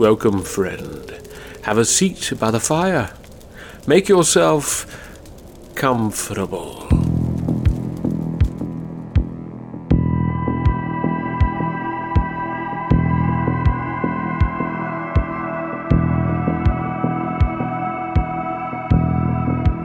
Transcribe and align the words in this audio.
Welcome, 0.00 0.40
friend. 0.44 1.12
Have 1.64 1.76
a 1.76 1.84
seat 1.84 2.32
by 2.40 2.50
the 2.50 2.58
fire. 2.58 3.12
Make 3.86 4.08
yourself 4.08 4.86
comfortable. 5.74 6.88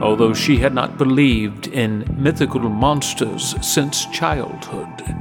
Although 0.00 0.32
she 0.32 0.56
had 0.56 0.72
not 0.72 0.96
believed 0.96 1.66
in 1.66 2.06
mythical 2.16 2.60
monsters 2.70 3.54
since 3.60 4.06
childhood, 4.06 5.14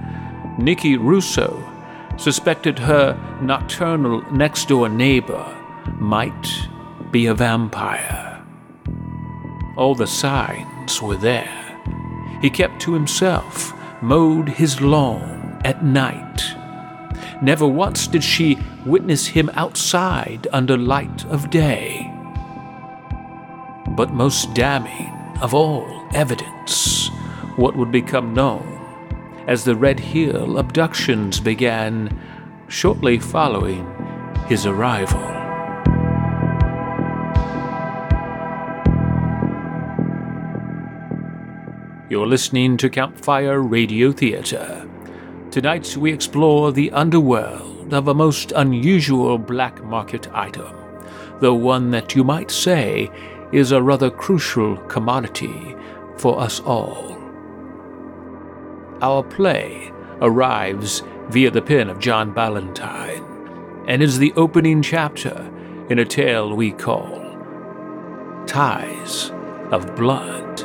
Nikki 0.57 0.95
Russo 0.95 1.74
suspected 2.17 2.79
her 2.79 3.17
nocturnal 3.41 4.21
next 4.31 4.67
door 4.67 4.89
neighbor 4.89 5.45
might 5.99 6.67
be 7.11 7.25
a 7.25 7.33
vampire. 7.33 8.43
All 9.77 9.95
the 9.95 10.07
signs 10.07 11.01
were 11.01 11.17
there. 11.17 11.61
He 12.41 12.49
kept 12.49 12.81
to 12.81 12.93
himself, 12.93 13.73
mowed 14.01 14.49
his 14.49 14.81
lawn 14.81 15.61
at 15.65 15.83
night. 15.83 16.41
Never 17.41 17.67
once 17.67 18.07
did 18.07 18.23
she 18.23 18.57
witness 18.85 19.27
him 19.27 19.49
outside 19.53 20.47
under 20.51 20.77
light 20.77 21.25
of 21.25 21.49
day. 21.49 22.11
But 23.89 24.13
most 24.13 24.53
damning 24.53 25.11
of 25.41 25.53
all 25.53 26.07
evidence, 26.13 27.09
what 27.55 27.75
would 27.75 27.91
become 27.91 28.33
known 28.33 28.74
as 29.47 29.63
the 29.63 29.75
Red 29.75 29.99
Hill 29.99 30.57
abductions 30.57 31.39
began 31.39 32.19
shortly 32.67 33.19
following 33.19 33.85
his 34.47 34.65
arrival. 34.65 35.21
You're 42.09 42.27
listening 42.27 42.77
to 42.77 42.89
Campfire 42.89 43.61
Radio 43.61 44.11
Theater. 44.11 44.87
Tonight 45.51 45.95
we 45.97 46.11
explore 46.11 46.71
the 46.71 46.91
underworld 46.91 47.93
of 47.93 48.07
a 48.07 48.13
most 48.13 48.51
unusual 48.55 49.37
black 49.37 49.83
market 49.83 50.27
item, 50.33 50.73
the 51.39 51.53
one 51.53 51.91
that 51.91 52.15
you 52.15 52.23
might 52.23 52.51
say 52.51 53.09
is 53.51 53.71
a 53.71 53.81
rather 53.81 54.09
crucial 54.09 54.77
commodity 54.87 55.75
for 56.17 56.39
us 56.39 56.59
all. 56.61 57.14
Our 59.05 59.21
play 59.21 59.91
arrives 60.19 61.03
via 61.29 61.51
the 61.51 61.61
pen 61.61 61.91
of 61.91 61.99
John 61.99 62.33
Ballentine 62.33 63.23
and 63.87 64.01
is 64.01 64.17
the 64.17 64.33
opening 64.33 64.81
chapter 64.81 65.47
in 65.91 65.99
a 65.99 66.05
tale 66.05 66.55
we 66.55 66.71
call 66.71 67.21
Ties 68.47 69.29
of 69.69 69.95
Blood. 69.95 70.59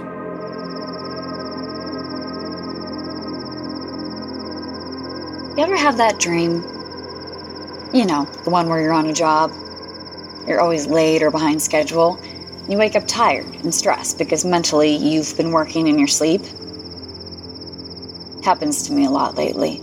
You 5.59 5.63
ever 5.63 5.77
have 5.77 5.99
that 5.99 6.19
dream? 6.19 6.63
You 7.93 8.07
know, 8.07 8.25
the 8.45 8.51
one 8.51 8.71
where 8.71 8.81
you're 8.81 8.95
on 8.95 9.05
a 9.05 9.13
job, 9.13 9.53
you're 10.49 10.63
always 10.63 10.87
late 10.87 11.23
or 11.23 11.31
behind 11.31 11.61
schedule, 11.61 12.19
you 12.71 12.79
wake 12.79 12.97
up 12.97 13.07
tired 13.07 13.55
and 13.57 13.75
stressed 13.75 14.17
because 14.17 14.47
mentally 14.47 14.97
you've 14.97 15.37
been 15.37 15.51
working 15.51 15.89
in 15.89 15.99
your 15.99 16.09
sleep. 16.09 16.41
Happens 18.45 18.83
to 18.85 18.93
me 18.93 19.05
a 19.05 19.11
lot 19.11 19.37
lately. 19.37 19.81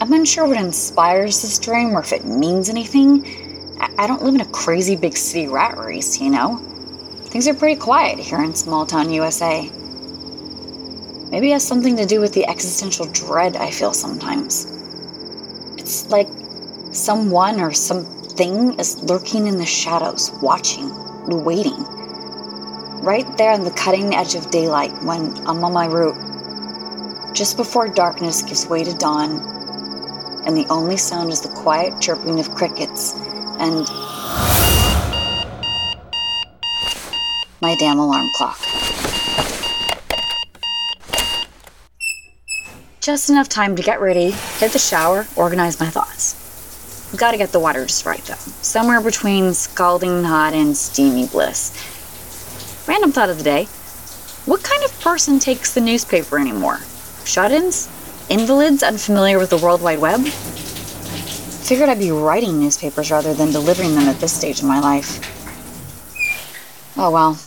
I'm 0.00 0.12
unsure 0.12 0.46
what 0.46 0.56
inspires 0.56 1.42
this 1.42 1.58
dream 1.58 1.96
or 1.96 2.00
if 2.00 2.12
it 2.12 2.24
means 2.24 2.68
anything. 2.68 3.24
I, 3.98 4.06
don't 4.06 4.22
live 4.22 4.34
in 4.34 4.40
a 4.40 4.50
crazy 4.50 4.96
big 4.96 5.16
city 5.16 5.48
rat 5.48 5.76
race, 5.76 6.20
you 6.20 6.30
know? 6.30 6.58
Things 7.26 7.48
are 7.48 7.54
pretty 7.54 7.80
quiet 7.80 8.18
here 8.18 8.42
in 8.42 8.54
small 8.54 8.86
town 8.86 9.10
USA. 9.10 9.68
Maybe 11.30 11.50
it 11.50 11.54
has 11.54 11.66
something 11.66 11.96
to 11.96 12.06
do 12.06 12.20
with 12.20 12.32
the 12.32 12.46
existential 12.46 13.06
dread 13.06 13.56
I 13.56 13.70
feel 13.70 13.92
sometimes. 13.92 14.66
It's 15.76 16.08
like 16.08 16.28
someone 16.92 17.60
or 17.60 17.72
something 17.72 18.78
is 18.78 19.02
lurking 19.02 19.48
in 19.48 19.58
the 19.58 19.66
shadows, 19.66 20.30
watching, 20.40 20.90
waiting. 21.26 21.82
Right 23.02 23.26
there 23.36 23.50
on 23.50 23.64
the 23.64 23.72
cutting 23.72 24.14
edge 24.14 24.36
of 24.36 24.50
daylight 24.50 24.92
when 25.02 25.36
I'm 25.46 25.64
on 25.64 25.72
my 25.72 25.86
route. 25.86 26.23
Just 27.34 27.56
before 27.56 27.88
darkness 27.88 28.42
gives 28.42 28.64
way 28.68 28.84
to 28.84 28.94
dawn, 28.94 29.40
and 30.46 30.56
the 30.56 30.64
only 30.70 30.96
sound 30.96 31.32
is 31.32 31.40
the 31.40 31.48
quiet 31.48 32.00
chirping 32.00 32.38
of 32.38 32.48
crickets 32.54 33.12
and 33.58 33.88
my 37.60 37.74
damn 37.80 37.98
alarm 37.98 38.28
clock. 38.36 38.56
Just 43.00 43.28
enough 43.30 43.48
time 43.48 43.74
to 43.74 43.82
get 43.82 44.00
ready, 44.00 44.30
hit 44.30 44.70
the 44.70 44.78
shower, 44.78 45.26
organize 45.34 45.80
my 45.80 45.90
thoughts. 45.90 47.12
Got 47.16 47.32
to 47.32 47.36
get 47.36 47.50
the 47.50 47.58
water 47.58 47.84
just 47.84 48.06
right, 48.06 48.22
though. 48.26 48.34
Somewhere 48.34 49.00
between 49.00 49.54
scalding 49.54 50.22
hot 50.22 50.54
and 50.54 50.76
steamy 50.76 51.26
bliss. 51.26 51.72
Random 52.86 53.10
thought 53.10 53.28
of 53.28 53.38
the 53.38 53.44
day. 53.44 53.64
What 54.46 54.62
kind 54.62 54.84
of 54.84 55.00
person 55.00 55.40
takes 55.40 55.74
the 55.74 55.80
newspaper 55.80 56.38
anymore? 56.38 56.78
Shut 57.24 57.52
ins? 57.52 57.88
Invalids 58.30 58.82
unfamiliar 58.82 59.38
with 59.38 59.50
the 59.50 59.58
World 59.58 59.82
Wide 59.82 59.98
Web? 59.98 60.24
Figured 60.24 61.88
I'd 61.88 61.98
be 61.98 62.10
writing 62.10 62.60
newspapers 62.60 63.10
rather 63.10 63.34
than 63.34 63.50
delivering 63.50 63.94
them 63.94 64.08
at 64.08 64.20
this 64.20 64.32
stage 64.32 64.60
of 64.60 64.66
my 64.66 64.80
life. 64.80 65.18
Oh 66.96 67.10
well. 67.10 67.38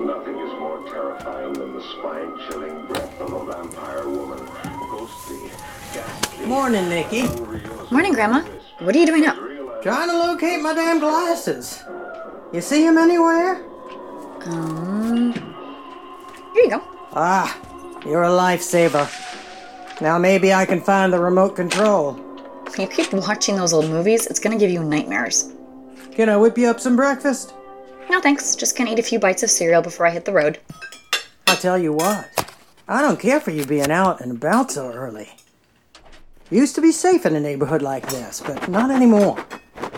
Nothing 0.00 0.38
is 0.38 0.52
more 0.58 0.82
terrifying 0.88 1.52
than 1.54 1.72
the 1.74 1.82
spine-chilling 1.82 2.86
breath 2.86 3.20
of 3.20 3.32
a 3.32 3.44
vampire 3.46 4.08
woman. 4.08 4.44
Ghostly, 4.90 5.50
ghastly, 5.94 6.46
Morning, 6.46 6.88
Nikki. 6.88 7.28
Morning, 7.90 8.12
Grandma. 8.12 8.42
What 8.80 8.94
are 8.94 8.98
you 8.98 9.06
doing 9.06 9.26
up? 9.26 9.36
Trying 9.82 10.08
to 10.10 10.18
locate 10.18 10.60
my 10.60 10.74
damn 10.74 10.98
glasses. 10.98 11.82
You 12.52 12.60
see 12.60 12.84
them 12.84 12.98
anywhere? 12.98 13.64
Um, 14.44 15.51
here 16.52 16.64
you 16.64 16.70
go. 16.70 16.82
Ah, 17.12 17.58
you're 18.06 18.24
a 18.24 18.28
lifesaver. 18.28 19.08
Now 20.00 20.18
maybe 20.18 20.52
I 20.52 20.66
can 20.66 20.80
find 20.80 21.12
the 21.12 21.18
remote 21.20 21.56
control. 21.56 22.18
If 22.66 22.78
you 22.78 22.86
keep 22.86 23.12
watching 23.12 23.56
those 23.56 23.72
old 23.72 23.88
movies, 23.90 24.26
it's 24.26 24.40
gonna 24.40 24.58
give 24.58 24.70
you 24.70 24.82
nightmares. 24.82 25.52
Can 26.12 26.28
I 26.28 26.36
whip 26.36 26.58
you 26.58 26.68
up 26.68 26.80
some 26.80 26.96
breakfast? 26.96 27.54
No 28.10 28.20
thanks, 28.20 28.56
just 28.56 28.76
gonna 28.76 28.92
eat 28.92 28.98
a 28.98 29.02
few 29.02 29.18
bites 29.18 29.42
of 29.42 29.50
cereal 29.50 29.82
before 29.82 30.06
I 30.06 30.10
hit 30.10 30.24
the 30.24 30.32
road. 30.32 30.58
I'll 31.46 31.56
tell 31.56 31.78
you 31.78 31.92
what. 31.92 32.54
I 32.88 33.00
don't 33.00 33.20
care 33.20 33.40
for 33.40 33.50
you 33.50 33.64
being 33.64 33.90
out 33.90 34.20
and 34.20 34.32
about 34.32 34.70
so 34.70 34.92
early. 34.92 35.30
Used 36.50 36.74
to 36.74 36.82
be 36.82 36.92
safe 36.92 37.24
in 37.24 37.34
a 37.34 37.40
neighborhood 37.40 37.80
like 37.80 38.06
this, 38.10 38.42
but 38.44 38.68
not 38.68 38.90
anymore. 38.90 39.42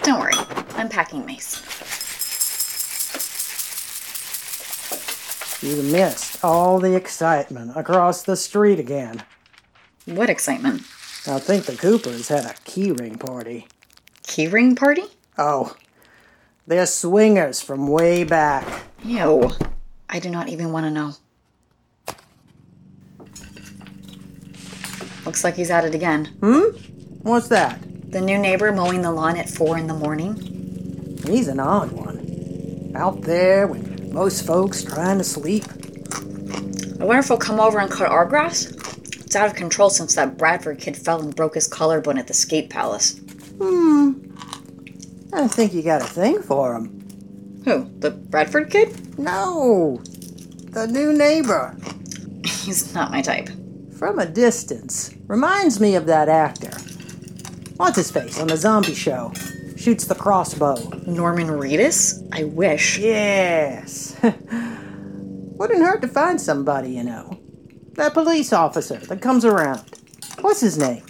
Don't 0.02 0.20
worry, 0.20 0.34
I'm 0.76 0.88
packing 0.88 1.24
mace. 1.26 1.73
You 5.64 5.82
missed 5.82 6.44
all 6.44 6.78
the 6.78 6.94
excitement 6.94 7.72
across 7.74 8.22
the 8.22 8.36
street 8.36 8.78
again. 8.78 9.22
What 10.04 10.28
excitement? 10.28 10.82
I 11.26 11.38
think 11.38 11.64
the 11.64 11.74
Coopers 11.74 12.28
had 12.28 12.44
a 12.44 12.52
keyring 12.66 13.18
party. 13.18 13.66
Keyring 14.24 14.76
party? 14.76 15.04
Oh, 15.38 15.74
they're 16.66 16.84
swingers 16.84 17.62
from 17.62 17.88
way 17.88 18.24
back. 18.24 18.66
Ew. 19.04 19.52
I 20.10 20.18
do 20.18 20.28
not 20.28 20.50
even 20.50 20.70
want 20.70 20.84
to 20.84 20.90
know. 20.90 21.14
Looks 25.24 25.44
like 25.44 25.54
he's 25.54 25.70
at 25.70 25.86
it 25.86 25.94
again. 25.94 26.26
Hmm? 26.40 26.76
What's 27.22 27.48
that? 27.48 27.80
The 28.12 28.20
new 28.20 28.36
neighbor 28.36 28.70
mowing 28.70 29.00
the 29.00 29.10
lawn 29.10 29.38
at 29.38 29.48
four 29.48 29.78
in 29.78 29.86
the 29.86 29.94
morning. 29.94 30.34
He's 31.26 31.48
an 31.48 31.58
odd 31.58 31.90
one. 31.90 32.92
Out 32.94 33.22
there 33.22 33.66
with 33.66 33.93
most 34.14 34.46
folks 34.46 34.84
trying 34.84 35.18
to 35.18 35.24
sleep. 35.24 35.64
I 37.00 37.04
wonder 37.04 37.18
if 37.18 37.26
he'll 37.26 37.36
come 37.36 37.58
over 37.58 37.80
and 37.80 37.90
cut 37.90 38.08
our 38.08 38.24
grass? 38.24 38.66
It's 38.66 39.34
out 39.34 39.50
of 39.50 39.56
control 39.56 39.90
since 39.90 40.14
that 40.14 40.38
Bradford 40.38 40.78
kid 40.78 40.96
fell 40.96 41.20
and 41.20 41.34
broke 41.34 41.56
his 41.56 41.66
collarbone 41.66 42.16
at 42.16 42.28
the 42.28 42.34
skate 42.34 42.70
palace. 42.70 43.18
Hmm. 43.58 44.12
I 45.32 45.48
think 45.48 45.74
you 45.74 45.82
got 45.82 46.00
a 46.00 46.04
thing 46.04 46.40
for 46.40 46.76
him. 46.76 47.62
Who? 47.64 47.90
The 47.98 48.12
Bradford 48.12 48.70
kid? 48.70 49.18
No, 49.18 50.00
the 50.04 50.86
new 50.86 51.12
neighbor. 51.12 51.76
He's 52.44 52.94
not 52.94 53.10
my 53.10 53.20
type. 53.20 53.48
From 53.98 54.20
a 54.20 54.26
distance. 54.26 55.12
Reminds 55.26 55.80
me 55.80 55.96
of 55.96 56.06
that 56.06 56.28
actor. 56.28 56.70
What's 57.78 57.96
his 57.96 58.12
face 58.12 58.38
on 58.38 58.46
the 58.46 58.56
zombie 58.56 58.94
show? 58.94 59.32
Shoots 59.84 60.06
the 60.06 60.14
crossbow. 60.14 60.76
Norman 61.06 61.48
Reedus? 61.48 62.26
I 62.32 62.44
wish. 62.44 62.96
Yes. 62.96 64.16
Wouldn't 64.22 65.82
hurt 65.82 66.00
to 66.00 66.08
find 66.08 66.40
somebody, 66.40 66.92
you 66.92 67.04
know. 67.04 67.38
That 67.92 68.14
police 68.14 68.54
officer 68.54 68.96
that 68.96 69.20
comes 69.20 69.44
around. 69.44 69.82
What's 70.40 70.62
his 70.62 70.78
name? 70.78 71.02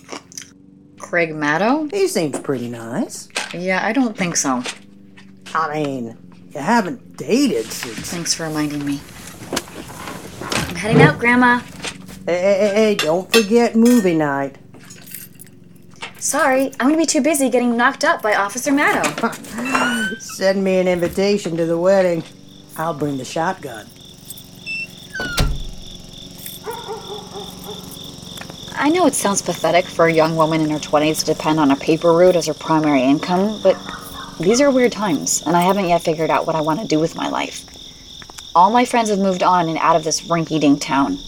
Craig 0.98 1.30
Maddow? 1.30 1.88
He 1.92 2.08
seems 2.08 2.40
pretty 2.40 2.68
nice. 2.68 3.28
Yeah, 3.54 3.86
I 3.86 3.92
don't 3.92 4.18
think 4.18 4.34
so. 4.34 4.64
I 5.54 5.84
mean, 5.84 6.18
you 6.52 6.58
haven't 6.58 7.16
dated 7.16 7.66
since. 7.66 8.10
Thanks 8.10 8.34
for 8.34 8.48
reminding 8.48 8.84
me. 8.84 9.00
I'm 10.42 10.74
heading 10.74 11.00
out, 11.00 11.20
Grandma. 11.20 11.60
Hey, 12.26 12.40
hey, 12.40 12.58
hey, 12.58 12.74
hey, 12.74 12.94
don't 12.96 13.32
forget 13.32 13.76
movie 13.76 14.16
night. 14.16 14.56
Sorry, 16.24 16.72
I'm 16.80 16.88
gonna 16.88 16.96
be 16.96 17.04
too 17.04 17.20
busy 17.20 17.50
getting 17.50 17.76
knocked 17.76 18.02
up 18.02 18.22
by 18.22 18.34
Officer 18.34 18.72
Maddow. 18.72 20.18
Send 20.22 20.64
me 20.64 20.78
an 20.78 20.88
invitation 20.88 21.54
to 21.58 21.66
the 21.66 21.76
wedding. 21.76 22.24
I'll 22.78 22.94
bring 22.94 23.18
the 23.18 23.26
shotgun. 23.26 23.86
I 28.74 28.88
know 28.88 29.04
it 29.04 29.12
sounds 29.12 29.42
pathetic 29.42 29.84
for 29.84 30.06
a 30.06 30.12
young 30.12 30.34
woman 30.34 30.62
in 30.62 30.70
her 30.70 30.78
20s 30.78 31.20
to 31.20 31.26
depend 31.26 31.60
on 31.60 31.70
a 31.72 31.76
paper 31.76 32.14
route 32.14 32.36
as 32.36 32.46
her 32.46 32.54
primary 32.54 33.02
income, 33.02 33.60
but 33.62 33.76
these 34.40 34.62
are 34.62 34.70
weird 34.70 34.92
times, 34.92 35.42
and 35.46 35.54
I 35.54 35.60
haven't 35.60 35.90
yet 35.90 36.00
figured 36.00 36.30
out 36.30 36.46
what 36.46 36.56
I 36.56 36.62
want 36.62 36.80
to 36.80 36.86
do 36.86 36.98
with 36.98 37.14
my 37.14 37.28
life. 37.28 37.66
All 38.54 38.70
my 38.70 38.86
friends 38.86 39.10
have 39.10 39.18
moved 39.18 39.42
on 39.42 39.68
and 39.68 39.76
out 39.76 39.94
of 39.94 40.04
this 40.04 40.22
rinky 40.22 40.58
dink 40.58 40.80
town. 40.80 41.18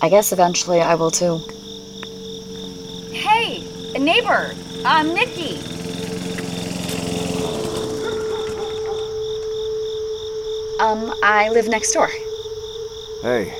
I 0.00 0.08
guess 0.08 0.30
eventually 0.30 0.80
I 0.80 0.94
will 0.94 1.10
too. 1.10 1.40
Neighbor! 4.02 4.52
I'm 4.84 5.14
Nikki! 5.14 5.58
Um, 10.80 11.14
I 11.22 11.48
live 11.52 11.68
next 11.68 11.92
door. 11.92 12.08
Hey. 13.22 13.54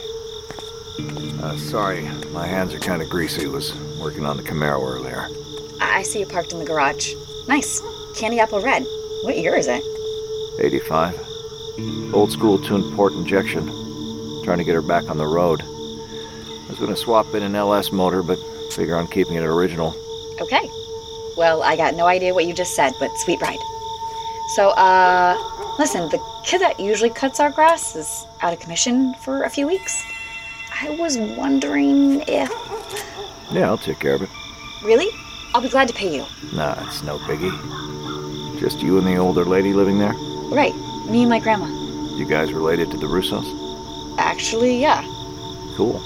Uh, 1.41 1.57
sorry, 1.57 2.03
my 2.33 2.45
hands 2.45 2.75
are 2.75 2.81
kind 2.81 3.01
of 3.03 3.09
greasy. 3.09 3.47
Was 3.47 3.73
working 4.01 4.27
on 4.27 4.37
the 4.37 4.43
Camaro 4.43 4.83
earlier. 4.83 5.29
I 5.81 5.99
I 5.99 6.03
see 6.03 6.19
you 6.19 6.27
parked 6.27 6.53
in 6.53 6.59
the 6.59 6.65
garage. 6.65 7.15
Nice. 7.47 7.81
Candy 8.17 8.41
apple 8.41 8.61
red. 8.61 8.85
What 9.23 9.39
year 9.39 9.55
is 9.55 9.69
it? 9.69 9.85
85. 10.59 11.21
Old 12.13 12.33
school 12.33 12.59
tuned 12.59 12.93
port 12.97 13.13
injection. 13.13 13.67
Trying 14.43 14.59
to 14.59 14.65
get 14.65 14.75
her 14.75 14.83
back 14.83 15.09
on 15.09 15.19
the 15.19 15.27
road. 15.27 15.63
I 15.63 16.67
was 16.69 16.81
gonna 16.81 16.97
swap 16.97 17.33
in 17.33 17.45
an 17.45 17.55
LS 17.55 17.93
motor, 17.93 18.25
but 18.25 18.41
figure 18.73 18.97
on 18.97 19.07
keeping 19.07 19.37
it 19.37 19.45
original. 19.45 19.95
Okay. 20.43 20.69
Well, 21.37 21.63
I 21.63 21.77
got 21.77 21.95
no 21.95 22.07
idea 22.07 22.35
what 22.35 22.47
you 22.47 22.53
just 22.53 22.75
said, 22.75 22.93
but 22.99 23.17
sweet 23.19 23.41
ride. 23.41 23.61
So, 24.57 24.71
uh, 24.71 25.39
listen, 25.79 26.09
the 26.09 26.21
kid 26.45 26.61
that 26.61 26.81
usually 26.81 27.11
cuts 27.11 27.39
our 27.39 27.51
grass 27.51 27.95
is 27.95 28.27
out 28.43 28.53
of 28.53 28.59
commission 28.59 29.15
for 29.15 29.45
a 29.45 29.49
few 29.49 29.69
weeks. 29.69 30.03
I 30.83 30.91
was 30.99 31.17
wondering 31.17 32.23
if. 32.27 32.51
Yeah, 33.53 33.69
I'll 33.69 33.79
take 33.79 34.01
care 34.01 34.17
of 34.17 34.23
it. 34.23 34.29
Really? 34.83 35.09
I'll 35.55 35.63
be 35.63 35.69
glad 35.69 35.87
to 35.87 35.95
pay 35.95 36.13
you. 36.13 36.27
Nah, 36.53 36.75
it's 36.89 37.05
no 37.05 37.19
biggie. 37.19 38.59
Just 38.59 38.81
you 38.81 38.99
and 38.99 39.07
the 39.07 39.17
older 39.17 39.45
lady 39.45 39.73
living 39.73 40.01
there? 40.01 40.15
Right, 40.51 40.75
me 41.09 41.21
and 41.21 41.31
my 41.31 41.39
grandma. 41.39 41.67
You 42.17 42.27
guys 42.27 42.53
related 42.53 42.91
to 42.91 42.97
the 42.97 43.07
Russos? 43.07 44.19
Actually, 44.19 44.81
yeah. 44.81 45.03
Cool. 45.77 46.03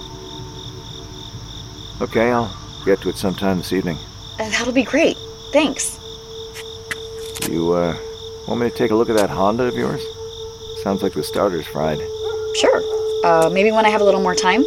Okay, 2.03 2.31
I'll 2.31 2.55
get 2.85 3.01
to 3.01 3.09
it 3.09 3.17
sometime 3.17 3.57
this 3.59 3.73
evening. 3.73 3.97
Uh, 4.39 4.49
That'll 4.51 4.73
be 4.73 4.83
great. 4.83 5.17
Thanks. 5.53 5.99
You, 7.49 7.73
uh, 7.73 7.97
want 8.49 8.61
me 8.61 8.71
to 8.71 8.77
take 8.77 8.91
a 8.91 8.95
look 8.95 9.09
at 9.09 9.17
that 9.17 9.31
Honda 9.31 9.65
of 9.65 9.75
yours? 9.75 10.05
Sounds 10.83 11.03
like 11.03 11.13
the 11.15 11.23
starter's 11.23 11.67
fried. 11.67 11.99
Sure. 12.57 12.83
Uh, 13.25 13.51
maybe 13.51 13.73
when 13.73 13.87
I 13.87 13.89
have 13.89 14.01
a 14.01 14.05
little 14.05 14.23
more 14.23 14.35
time. 14.35 14.63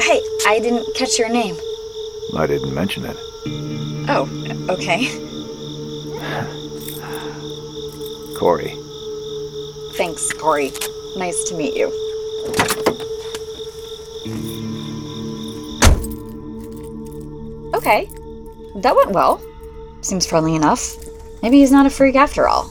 Hey, 0.00 0.20
I 0.46 0.58
didn't 0.62 0.86
catch 0.94 1.18
your 1.18 1.28
name. 1.28 1.56
I 2.36 2.46
didn't 2.46 2.74
mention 2.74 3.04
it. 3.04 3.16
Oh, 4.08 4.26
okay. 4.70 5.06
Corey. 8.36 8.74
Thanks, 9.94 10.32
Corey. 10.32 10.72
Nice 11.16 11.44
to 11.44 11.54
meet 11.54 11.76
you. 11.76 11.92
Okay, 17.82 18.08
that 18.76 18.94
went 18.94 19.10
well. 19.10 19.42
Seems 20.02 20.24
friendly 20.24 20.54
enough. 20.54 20.94
Maybe 21.42 21.58
he's 21.58 21.72
not 21.72 21.84
a 21.84 21.90
freak 21.90 22.14
after 22.14 22.46
all. 22.46 22.70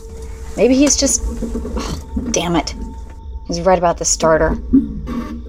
Maybe 0.56 0.74
he's 0.74 0.96
just. 0.96 1.22
Oh, 1.26 2.28
damn 2.32 2.56
it. 2.56 2.74
He's 3.46 3.60
right 3.60 3.78
about 3.78 3.98
the 3.98 4.06
starter. 4.06 4.56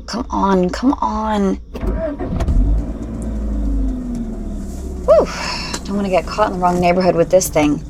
Come 0.06 0.26
on, 0.30 0.68
come 0.68 0.94
on. 0.94 1.54
Whew. 5.06 5.26
Don't 5.84 5.94
want 5.94 6.06
to 6.06 6.10
get 6.10 6.26
caught 6.26 6.48
in 6.48 6.54
the 6.54 6.58
wrong 6.58 6.80
neighborhood 6.80 7.14
with 7.14 7.30
this 7.30 7.48
thing. 7.48 7.84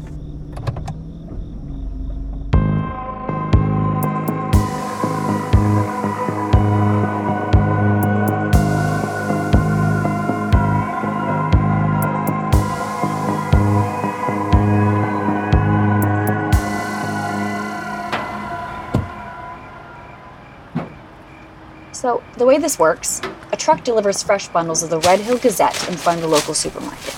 The 22.43 22.47
way 22.47 22.59
this 22.59 22.77
works, 22.77 23.21
a 23.53 23.57
truck 23.57 23.85
delivers 23.85 24.21
fresh 24.21 24.49
bundles 24.49 24.83
of 24.83 24.91
the 24.91 24.99
Red 24.99 25.21
Hill 25.21 25.39
Gazette 25.39 25.89
in 25.89 25.97
front 25.97 26.19
of 26.19 26.23
the 26.23 26.29
local 26.29 26.55
supermarket. 26.55 27.15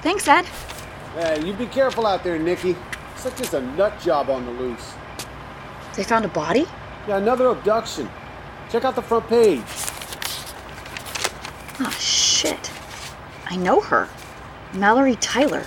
Thanks, 0.00 0.26
Ed. 0.26 0.46
Hey, 1.16 1.44
you 1.44 1.52
be 1.52 1.66
careful 1.66 2.06
out 2.06 2.24
there, 2.24 2.38
Nikki. 2.38 2.74
Such 3.16 3.36
just 3.36 3.52
a 3.52 3.60
nut 3.60 4.00
job 4.00 4.30
on 4.30 4.46
the 4.46 4.52
loose. 4.52 4.94
They 5.96 6.02
found 6.02 6.24
a 6.24 6.28
body? 6.28 6.64
Yeah, 7.06 7.18
another 7.18 7.48
abduction. 7.48 8.08
Check 8.70 8.86
out 8.86 8.94
the 8.94 9.02
front 9.02 9.28
page. 9.28 9.60
Oh, 11.78 11.94
shit. 12.00 12.70
I 13.50 13.56
know 13.56 13.82
her. 13.82 14.08
Mallory 14.72 15.16
Tyler. 15.16 15.62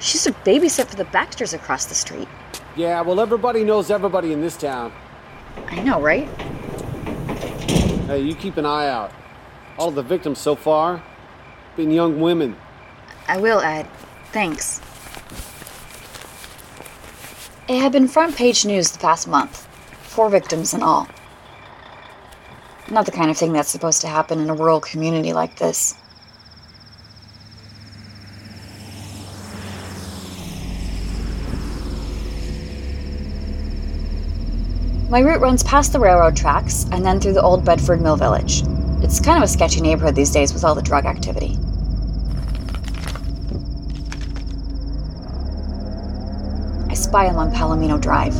She's 0.00 0.26
a 0.26 0.32
babysit 0.32 0.86
for 0.86 0.96
the 0.96 1.04
Baxters 1.04 1.52
across 1.52 1.84
the 1.84 1.94
street. 1.94 2.28
Yeah, 2.74 3.02
well, 3.02 3.20
everybody 3.20 3.64
knows 3.64 3.90
everybody 3.90 4.32
in 4.32 4.40
this 4.40 4.56
town. 4.56 4.94
I 5.68 5.82
know, 5.82 6.00
right? 6.00 6.28
Hey, 8.06 8.20
you 8.20 8.34
keep 8.34 8.56
an 8.56 8.66
eye 8.66 8.88
out. 8.88 9.12
All 9.78 9.90
the 9.90 10.02
victims 10.02 10.38
so 10.38 10.54
far 10.54 11.02
been 11.76 11.90
young 11.90 12.20
women. 12.20 12.56
I 13.28 13.38
will, 13.38 13.60
Ed. 13.60 13.88
Thanks. 14.32 14.80
It 17.68 17.80
had 17.80 17.92
been 17.92 18.08
front 18.08 18.36
page 18.36 18.66
news 18.66 18.90
the 18.90 18.98
past 18.98 19.28
month. 19.28 19.66
Four 20.02 20.28
victims 20.28 20.74
in 20.74 20.82
all. 20.82 21.08
Not 22.90 23.06
the 23.06 23.12
kind 23.12 23.30
of 23.30 23.38
thing 23.38 23.52
that's 23.52 23.70
supposed 23.70 24.02
to 24.02 24.08
happen 24.08 24.40
in 24.40 24.50
a 24.50 24.54
rural 24.54 24.80
community 24.80 25.32
like 25.32 25.56
this. 25.56 25.94
My 35.12 35.20
route 35.20 35.42
runs 35.42 35.62
past 35.62 35.92
the 35.92 36.00
railroad 36.00 36.34
tracks 36.34 36.86
and 36.90 37.04
then 37.04 37.20
through 37.20 37.34
the 37.34 37.42
old 37.42 37.66
Bedford 37.66 38.00
Mill 38.00 38.16
Village. 38.16 38.62
It's 39.02 39.20
kind 39.20 39.36
of 39.36 39.42
a 39.42 39.46
sketchy 39.46 39.82
neighborhood 39.82 40.14
these 40.14 40.30
days 40.30 40.54
with 40.54 40.64
all 40.64 40.74
the 40.74 40.80
drug 40.80 41.04
activity. 41.04 41.58
I 46.88 46.94
spy 46.94 47.26
him 47.26 47.36
on 47.36 47.52
Palomino 47.52 48.00
Drive. 48.00 48.32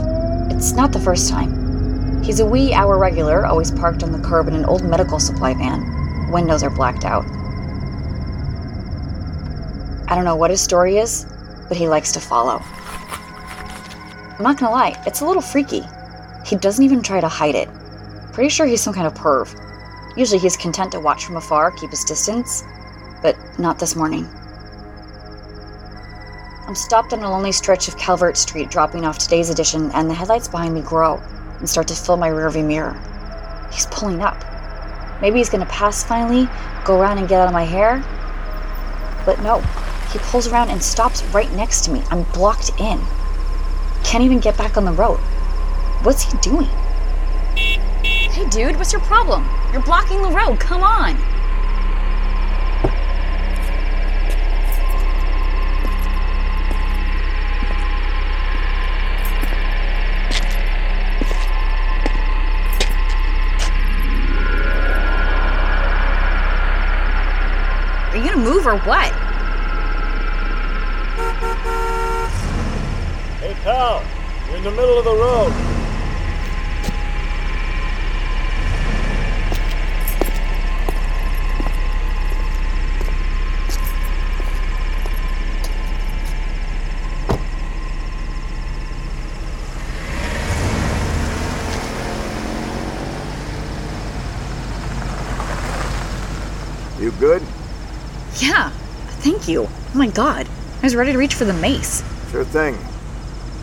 It's 0.50 0.72
not 0.72 0.92
the 0.92 0.98
first 0.98 1.28
time. 1.28 2.22
He's 2.22 2.40
a 2.40 2.46
wee 2.46 2.72
hour 2.72 2.96
regular, 2.96 3.44
always 3.44 3.70
parked 3.70 4.02
on 4.02 4.10
the 4.10 4.26
curb 4.26 4.48
in 4.48 4.54
an 4.54 4.64
old 4.64 4.82
medical 4.82 5.20
supply 5.20 5.52
van. 5.52 6.32
Windows 6.32 6.62
are 6.62 6.70
blacked 6.70 7.04
out. 7.04 7.26
I 10.10 10.14
don't 10.14 10.24
know 10.24 10.36
what 10.36 10.50
his 10.50 10.62
story 10.62 10.96
is, 10.96 11.26
but 11.68 11.76
he 11.76 11.86
likes 11.86 12.12
to 12.12 12.20
follow. 12.20 12.62
I'm 14.38 14.42
not 14.42 14.58
gonna 14.58 14.72
lie, 14.72 14.98
it's 15.06 15.20
a 15.20 15.26
little 15.26 15.42
freaky. 15.42 15.84
He 16.52 16.58
doesn't 16.58 16.84
even 16.84 17.00
try 17.00 17.18
to 17.18 17.28
hide 17.28 17.54
it. 17.54 17.66
Pretty 18.34 18.50
sure 18.50 18.66
he's 18.66 18.82
some 18.82 18.92
kind 18.92 19.06
of 19.06 19.14
perv. 19.14 19.48
Usually 20.18 20.38
he's 20.38 20.54
content 20.54 20.92
to 20.92 21.00
watch 21.00 21.24
from 21.24 21.38
afar, 21.38 21.70
keep 21.70 21.88
his 21.88 22.04
distance, 22.04 22.62
but 23.22 23.38
not 23.58 23.78
this 23.78 23.96
morning. 23.96 24.28
I'm 26.66 26.74
stopped 26.74 27.14
on 27.14 27.20
a 27.20 27.30
lonely 27.30 27.52
stretch 27.52 27.88
of 27.88 27.96
Calvert 27.96 28.36
Street 28.36 28.68
dropping 28.70 29.06
off 29.06 29.16
today's 29.16 29.48
edition, 29.48 29.90
and 29.92 30.10
the 30.10 30.14
headlights 30.14 30.46
behind 30.46 30.74
me 30.74 30.82
grow 30.82 31.22
and 31.58 31.66
start 31.66 31.88
to 31.88 31.94
fill 31.94 32.18
my 32.18 32.28
rearview 32.28 32.66
mirror. 32.66 33.00
He's 33.72 33.86
pulling 33.86 34.20
up. 34.20 34.36
Maybe 35.22 35.38
he's 35.38 35.48
gonna 35.48 35.64
pass 35.64 36.04
finally, 36.04 36.50
go 36.84 37.00
around 37.00 37.16
and 37.16 37.26
get 37.26 37.40
out 37.40 37.46
of 37.46 37.54
my 37.54 37.64
hair. 37.64 38.04
But 39.24 39.40
no, 39.40 39.60
he 40.12 40.18
pulls 40.18 40.48
around 40.48 40.68
and 40.68 40.82
stops 40.82 41.24
right 41.32 41.50
next 41.52 41.86
to 41.86 41.90
me. 41.90 42.02
I'm 42.10 42.24
blocked 42.24 42.78
in. 42.78 43.00
Can't 44.04 44.22
even 44.22 44.38
get 44.38 44.58
back 44.58 44.76
on 44.76 44.84
the 44.84 44.92
road. 44.92 45.18
What's 46.02 46.24
he 46.24 46.36
doing? 46.38 46.66
Hey, 47.54 48.48
dude, 48.48 48.74
what's 48.76 48.92
your 48.92 49.02
problem? 49.02 49.48
You're 49.72 49.82
blocking 49.82 50.20
the 50.20 50.30
road. 50.30 50.58
Come 50.58 50.82
on. 50.82 51.14
Are 68.08 68.16
you 68.16 68.24
gonna 68.24 68.36
move 68.38 68.66
or 68.66 68.76
what? 68.78 69.12
Hey, 73.38 73.54
pal, 73.62 74.02
you're 74.48 74.56
in 74.56 74.64
the 74.64 74.70
middle 74.72 74.98
of 74.98 75.04
the 75.04 75.14
road. 75.14 75.81
Oh 99.94 99.98
my 99.98 100.06
god, 100.06 100.48
I 100.80 100.86
was 100.86 100.96
ready 100.96 101.12
to 101.12 101.18
reach 101.18 101.34
for 101.34 101.44
the 101.44 101.52
mace. 101.52 102.02
Sure 102.30 102.44
thing. 102.44 102.78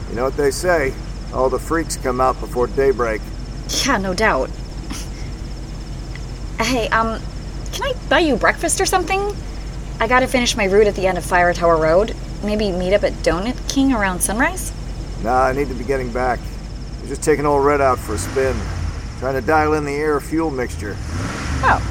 You 0.09 0.15
know 0.15 0.23
what 0.25 0.37
they 0.37 0.51
say? 0.51 0.93
All 1.33 1.49
the 1.49 1.57
freaks 1.57 1.97
come 1.97 2.21
out 2.21 2.39
before 2.39 2.67
daybreak. 2.67 3.19
Yeah, 3.83 3.97
no 3.97 4.13
doubt. 4.13 4.51
Hey, 6.59 6.87
um, 6.89 7.19
can 7.71 7.83
I 7.83 7.93
buy 8.09 8.19
you 8.19 8.35
breakfast 8.35 8.79
or 8.79 8.85
something? 8.85 9.35
I 9.99 10.07
gotta 10.07 10.27
finish 10.27 10.55
my 10.55 10.65
route 10.65 10.85
at 10.85 10.93
the 10.93 11.07
end 11.07 11.17
of 11.17 11.25
Fire 11.25 11.51
Tower 11.51 11.77
Road. 11.77 12.15
Maybe 12.43 12.71
meet 12.71 12.93
up 12.93 13.03
at 13.03 13.13
Donut 13.13 13.57
King 13.67 13.91
around 13.91 14.21
sunrise? 14.21 14.71
Nah, 15.23 15.45
I 15.45 15.53
need 15.53 15.67
to 15.69 15.73
be 15.73 15.83
getting 15.83 16.11
back. 16.11 16.39
I'm 17.01 17.07
just 17.07 17.23
taking 17.23 17.47
old 17.47 17.65
Red 17.65 17.81
out 17.81 17.97
for 17.97 18.13
a 18.13 18.17
spin. 18.19 18.55
Trying 19.17 19.33
to 19.33 19.41
dial 19.41 19.73
in 19.73 19.83
the 19.83 19.95
air 19.95 20.19
fuel 20.19 20.51
mixture. 20.51 20.95
Oh. 21.63 21.81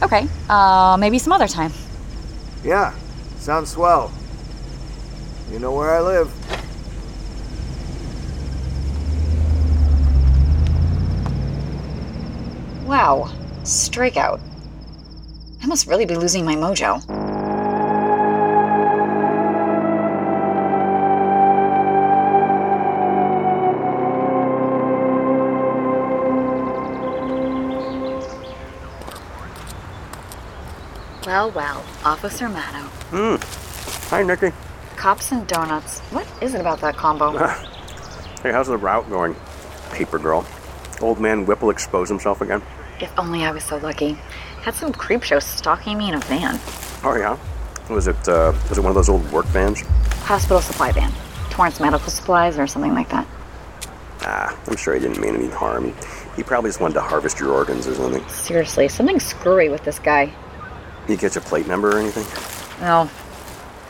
Okay. 0.00 0.28
Uh, 0.48 0.96
maybe 0.96 1.18
some 1.18 1.32
other 1.32 1.48
time. 1.48 1.72
Yeah, 2.62 2.94
sounds 3.44 3.72
swell. 3.72 4.10
You 5.52 5.58
know 5.58 5.72
where 5.72 5.94
I 5.94 6.00
live. 6.00 6.32
Wow. 12.86 13.30
Strikeout. 13.62 14.40
I 15.62 15.66
must 15.66 15.86
really 15.86 16.06
be 16.06 16.16
losing 16.16 16.46
my 16.46 16.54
mojo. 16.54 17.23
Well, 31.34 31.50
well, 31.50 31.84
Officer 32.04 32.46
Maddow. 32.46 33.42
Hi, 34.10 34.22
Nikki. 34.22 34.52
Cops 34.94 35.32
and 35.32 35.44
donuts. 35.48 35.98
What 36.12 36.28
is 36.40 36.54
it 36.54 36.60
about 36.60 36.80
that 36.82 36.96
combo? 36.96 37.36
Hey, 38.44 38.52
how's 38.52 38.68
the 38.68 38.76
route 38.76 39.10
going? 39.10 39.34
Paper 39.90 40.20
girl. 40.20 40.46
Old 41.00 41.18
man 41.18 41.44
Whipple 41.44 41.70
expose 41.70 42.08
himself 42.08 42.40
again? 42.40 42.62
if 43.00 43.12
only 43.18 43.44
I 43.44 43.50
was 43.50 43.64
so 43.64 43.78
lucky. 43.78 44.12
Had 44.62 44.74
some 44.74 44.92
creep 44.92 45.24
show 45.24 45.40
stalking 45.40 45.98
me 45.98 46.08
in 46.08 46.14
a 46.14 46.20
van. 46.20 46.60
Oh, 47.02 47.16
yeah? 47.18 47.36
Was 47.92 48.06
it, 48.06 48.28
uh, 48.28 48.52
was 48.68 48.78
it 48.78 48.82
one 48.82 48.90
of 48.90 48.94
those 48.94 49.08
old 49.08 49.28
work 49.32 49.46
vans? 49.46 49.80
Hospital 50.26 50.60
supply 50.60 50.92
van. 50.92 51.10
Torrance 51.50 51.80
Medical 51.80 52.10
Supplies 52.10 52.60
or 52.60 52.68
something 52.68 52.94
like 52.94 53.08
that. 53.08 53.26
Ah, 54.20 54.56
I'm 54.68 54.76
sure 54.76 54.94
he 54.94 55.00
didn't 55.00 55.20
mean 55.20 55.34
any 55.34 55.48
harm. 55.48 55.86
He, 55.86 55.94
he 56.36 56.42
probably 56.44 56.68
just 56.68 56.80
wanted 56.80 56.94
to 56.94 57.00
harvest 57.00 57.40
your 57.40 57.50
organs 57.50 57.88
or 57.88 57.94
something. 57.96 58.24
Seriously, 58.28 58.86
something 58.86 59.18
screwy 59.18 59.68
with 59.68 59.82
this 59.82 59.98
guy. 59.98 60.32
You 61.08 61.16
get 61.16 61.34
your 61.34 61.42
plate 61.42 61.66
number 61.66 61.90
or 61.96 61.98
anything? 61.98 62.24
No. 62.80 63.10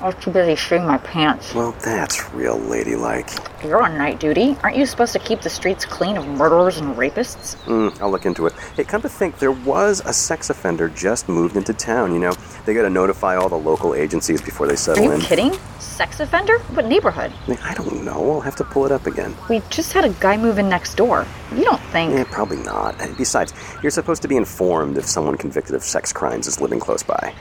I 0.04 0.08
was 0.08 0.16
too 0.16 0.32
busy 0.32 0.54
shooting 0.54 0.86
my 0.86 0.98
pants. 0.98 1.54
Well, 1.54 1.74
that's 1.82 2.30
real 2.34 2.58
ladylike. 2.58 3.30
You're 3.64 3.80
on 3.80 3.96
night 3.96 4.20
duty. 4.20 4.54
Aren't 4.62 4.76
you 4.76 4.84
supposed 4.84 5.14
to 5.14 5.18
keep 5.18 5.40
the 5.40 5.48
streets 5.48 5.86
clean 5.86 6.18
of 6.18 6.28
murderers 6.28 6.76
and 6.76 6.94
rapists? 6.94 7.56
Mm, 7.64 7.98
I'll 8.02 8.10
look 8.10 8.26
into 8.26 8.44
it. 8.46 8.52
Hey, 8.76 8.84
come 8.84 9.00
to 9.00 9.08
think, 9.08 9.38
there 9.38 9.50
was 9.50 10.02
a 10.04 10.12
sex 10.12 10.50
offender 10.50 10.90
just 10.90 11.26
moved 11.26 11.56
into 11.56 11.72
town, 11.72 12.12
you 12.12 12.18
know? 12.18 12.34
They 12.66 12.74
gotta 12.74 12.90
notify 12.90 13.36
all 13.36 13.48
the 13.48 13.56
local 13.56 13.94
agencies 13.94 14.42
before 14.42 14.66
they 14.66 14.76
settle 14.76 15.04
in. 15.04 15.08
Are 15.08 15.14
you 15.14 15.20
in. 15.20 15.24
kidding? 15.24 15.52
Sex 15.78 16.20
offender? 16.20 16.58
What 16.74 16.84
neighborhood? 16.84 17.32
I, 17.46 17.48
mean, 17.48 17.58
I 17.62 17.72
don't 17.72 18.04
know. 18.04 18.32
I'll 18.32 18.40
have 18.42 18.56
to 18.56 18.64
pull 18.64 18.84
it 18.84 18.92
up 18.92 19.06
again. 19.06 19.34
We 19.48 19.62
just 19.70 19.94
had 19.94 20.04
a 20.04 20.10
guy 20.20 20.36
move 20.36 20.58
in 20.58 20.68
next 20.68 20.98
door. 20.98 21.26
You 21.54 21.64
don't 21.64 21.80
think. 21.80 22.12
Eh, 22.12 22.24
probably 22.24 22.58
not. 22.58 22.98
Besides, 23.16 23.54
you're 23.82 23.90
supposed 23.90 24.20
to 24.20 24.28
be 24.28 24.36
informed 24.36 24.98
if 24.98 25.06
someone 25.06 25.38
convicted 25.38 25.74
of 25.74 25.82
sex 25.82 26.12
crimes 26.12 26.46
is 26.46 26.60
living 26.60 26.78
close 26.78 27.02
by. 27.02 27.32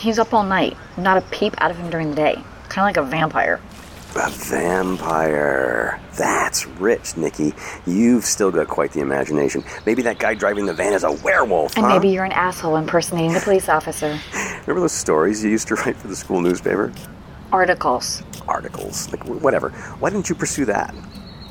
He's 0.00 0.18
up 0.18 0.32
all 0.32 0.44
night. 0.44 0.76
Not 0.96 1.18
a 1.18 1.20
peep 1.20 1.54
out 1.58 1.70
of 1.70 1.76
him 1.76 1.90
during 1.90 2.08
the 2.10 2.16
day. 2.16 2.34
Kind 2.70 2.78
of 2.78 2.84
like 2.84 2.96
a 2.96 3.02
vampire. 3.02 3.60
A 4.16 4.30
vampire. 4.30 6.00
That's 6.16 6.66
rich, 6.66 7.18
Nikki. 7.18 7.52
You've 7.86 8.24
still 8.24 8.50
got 8.50 8.66
quite 8.66 8.92
the 8.92 9.00
imagination. 9.00 9.62
Maybe 9.84 10.00
that 10.02 10.18
guy 10.18 10.34
driving 10.34 10.64
the 10.64 10.72
van 10.72 10.94
is 10.94 11.04
a 11.04 11.12
werewolf, 11.12 11.76
And 11.76 11.84
huh? 11.84 11.92
maybe 11.92 12.08
you're 12.08 12.24
an 12.24 12.32
asshole 12.32 12.76
impersonating 12.76 13.34
the 13.34 13.40
police 13.40 13.68
officer. 13.68 14.18
Remember 14.62 14.80
those 14.80 14.92
stories 14.92 15.44
you 15.44 15.50
used 15.50 15.68
to 15.68 15.74
write 15.74 15.96
for 15.96 16.08
the 16.08 16.16
school 16.16 16.40
newspaper? 16.40 16.92
Articles. 17.52 18.22
Articles, 18.48 19.10
like 19.12 19.24
whatever. 19.26 19.70
Why 19.98 20.08
didn't 20.10 20.28
you 20.30 20.34
pursue 20.34 20.64
that? 20.64 20.94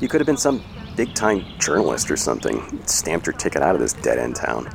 You 0.00 0.08
could 0.08 0.20
have 0.20 0.26
been 0.26 0.36
some 0.36 0.62
big-time 0.96 1.44
journalist 1.60 2.10
or 2.10 2.16
something. 2.16 2.84
Stamped 2.86 3.26
your 3.26 3.34
ticket 3.36 3.62
out 3.62 3.74
of 3.76 3.80
this 3.80 3.92
dead-end 3.92 4.34
town. 4.34 4.68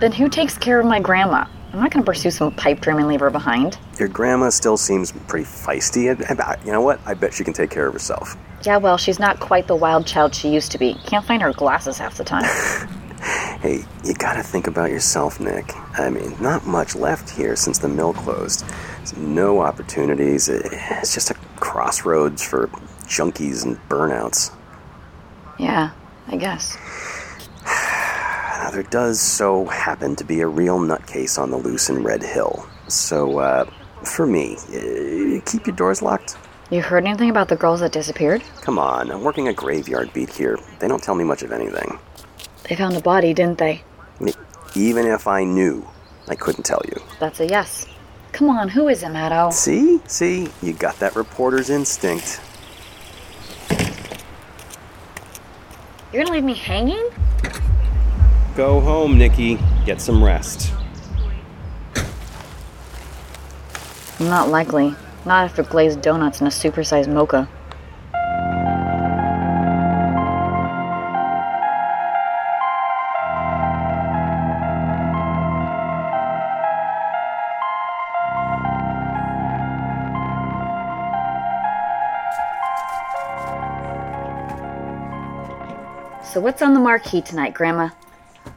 Then 0.00 0.12
who 0.12 0.28
takes 0.28 0.56
care 0.56 0.80
of 0.80 0.86
my 0.86 0.98
grandma? 0.98 1.44
I'm 1.72 1.80
not 1.80 1.90
going 1.90 2.02
to 2.02 2.06
pursue 2.06 2.30
some 2.30 2.50
pipe 2.52 2.80
dream 2.80 2.96
and 2.98 3.06
leave 3.08 3.20
her 3.20 3.30
behind. 3.30 3.78
Your 3.98 4.08
grandma 4.08 4.48
still 4.50 4.76
seems 4.76 5.12
pretty 5.12 5.44
feisty. 5.44 6.10
and- 6.10 6.22
and, 6.28 6.40
uh, 6.40 6.56
You 6.64 6.72
know 6.72 6.80
what? 6.80 6.98
I 7.06 7.14
bet 7.14 7.34
she 7.34 7.44
can 7.44 7.52
take 7.52 7.70
care 7.70 7.86
of 7.86 7.92
herself. 7.92 8.36
Yeah, 8.62 8.78
well, 8.78 8.96
she's 8.96 9.18
not 9.18 9.38
quite 9.38 9.66
the 9.66 9.76
wild 9.76 10.06
child 10.06 10.34
she 10.34 10.48
used 10.48 10.72
to 10.72 10.78
be. 10.78 10.94
Can't 11.06 11.24
find 11.24 11.42
her 11.42 11.52
glasses 11.52 11.98
half 11.98 12.16
the 12.16 12.24
time. 12.24 12.44
Hey, 13.60 13.84
you 14.04 14.14
gotta 14.14 14.44
think 14.44 14.68
about 14.68 14.90
yourself, 14.90 15.40
Nick. 15.40 15.74
I 15.98 16.08
mean, 16.08 16.36
not 16.40 16.64
much 16.64 16.94
left 16.94 17.28
here 17.28 17.56
since 17.56 17.78
the 17.78 17.88
mill 17.88 18.12
closed. 18.12 18.64
There's 18.98 19.16
no 19.16 19.60
opportunities. 19.60 20.48
It's 20.48 21.12
just 21.14 21.32
a 21.32 21.34
crossroads 21.56 22.44
for 22.44 22.68
junkies 23.08 23.64
and 23.64 23.76
burnouts. 23.88 24.52
yeah, 25.58 25.90
I 26.28 26.36
guess. 26.36 26.78
There 28.72 28.82
does 28.82 29.20
so 29.20 29.64
happen 29.64 30.14
to 30.16 30.24
be 30.24 30.40
a 30.40 30.46
real 30.46 30.78
nutcase 30.78 31.38
on 31.38 31.50
the 31.50 31.56
loose 31.56 31.88
in 31.88 32.02
Red 32.02 32.22
Hill. 32.22 32.68
So, 32.88 33.38
uh, 33.38 33.64
for 34.04 34.26
me, 34.26 34.56
uh, 34.56 35.40
keep 35.50 35.66
your 35.66 35.74
doors 35.74 36.02
locked. 36.02 36.36
You 36.70 36.82
heard 36.82 37.06
anything 37.06 37.30
about 37.30 37.48
the 37.48 37.56
girls 37.56 37.80
that 37.80 37.92
disappeared? 37.92 38.42
Come 38.60 38.78
on, 38.78 39.10
I'm 39.10 39.24
working 39.24 39.48
a 39.48 39.54
graveyard 39.54 40.12
beat 40.12 40.28
here. 40.28 40.58
They 40.80 40.88
don't 40.88 41.02
tell 41.02 41.14
me 41.14 41.24
much 41.24 41.42
of 41.42 41.50
anything. 41.50 41.98
They 42.68 42.76
found 42.76 42.94
a 42.94 43.00
body, 43.00 43.32
didn't 43.32 43.58
they? 43.58 43.82
Even 44.74 45.06
if 45.06 45.26
I 45.26 45.44
knew, 45.44 45.88
I 46.28 46.34
couldn't 46.34 46.64
tell 46.64 46.82
you. 46.86 47.02
That's 47.18 47.40
a 47.40 47.46
yes. 47.46 47.86
Come 48.32 48.50
on, 48.50 48.68
who 48.68 48.88
is 48.88 49.02
it, 49.02 49.08
Maddow? 49.08 49.50
See? 49.50 49.98
See? 50.06 50.48
You 50.62 50.74
got 50.74 50.98
that 50.98 51.16
reporter's 51.16 51.70
instinct. 51.70 52.40
You're 56.12 56.22
gonna 56.22 56.34
leave 56.34 56.44
me 56.44 56.54
hanging? 56.54 57.08
Go 58.58 58.80
home, 58.80 59.16
Nikki. 59.16 59.56
Get 59.86 60.00
some 60.00 60.24
rest. 60.24 60.72
Not 64.18 64.48
likely. 64.48 64.96
Not 65.24 65.44
after 65.44 65.62
glazed 65.62 66.02
donuts 66.02 66.40
and 66.40 66.48
a 66.48 66.50
supersized 66.50 67.06
mocha. 67.06 67.48
So 86.24 86.40
what's 86.40 86.60
on 86.60 86.74
the 86.74 86.80
marquee 86.80 87.22
tonight, 87.22 87.54
Grandma? 87.54 87.90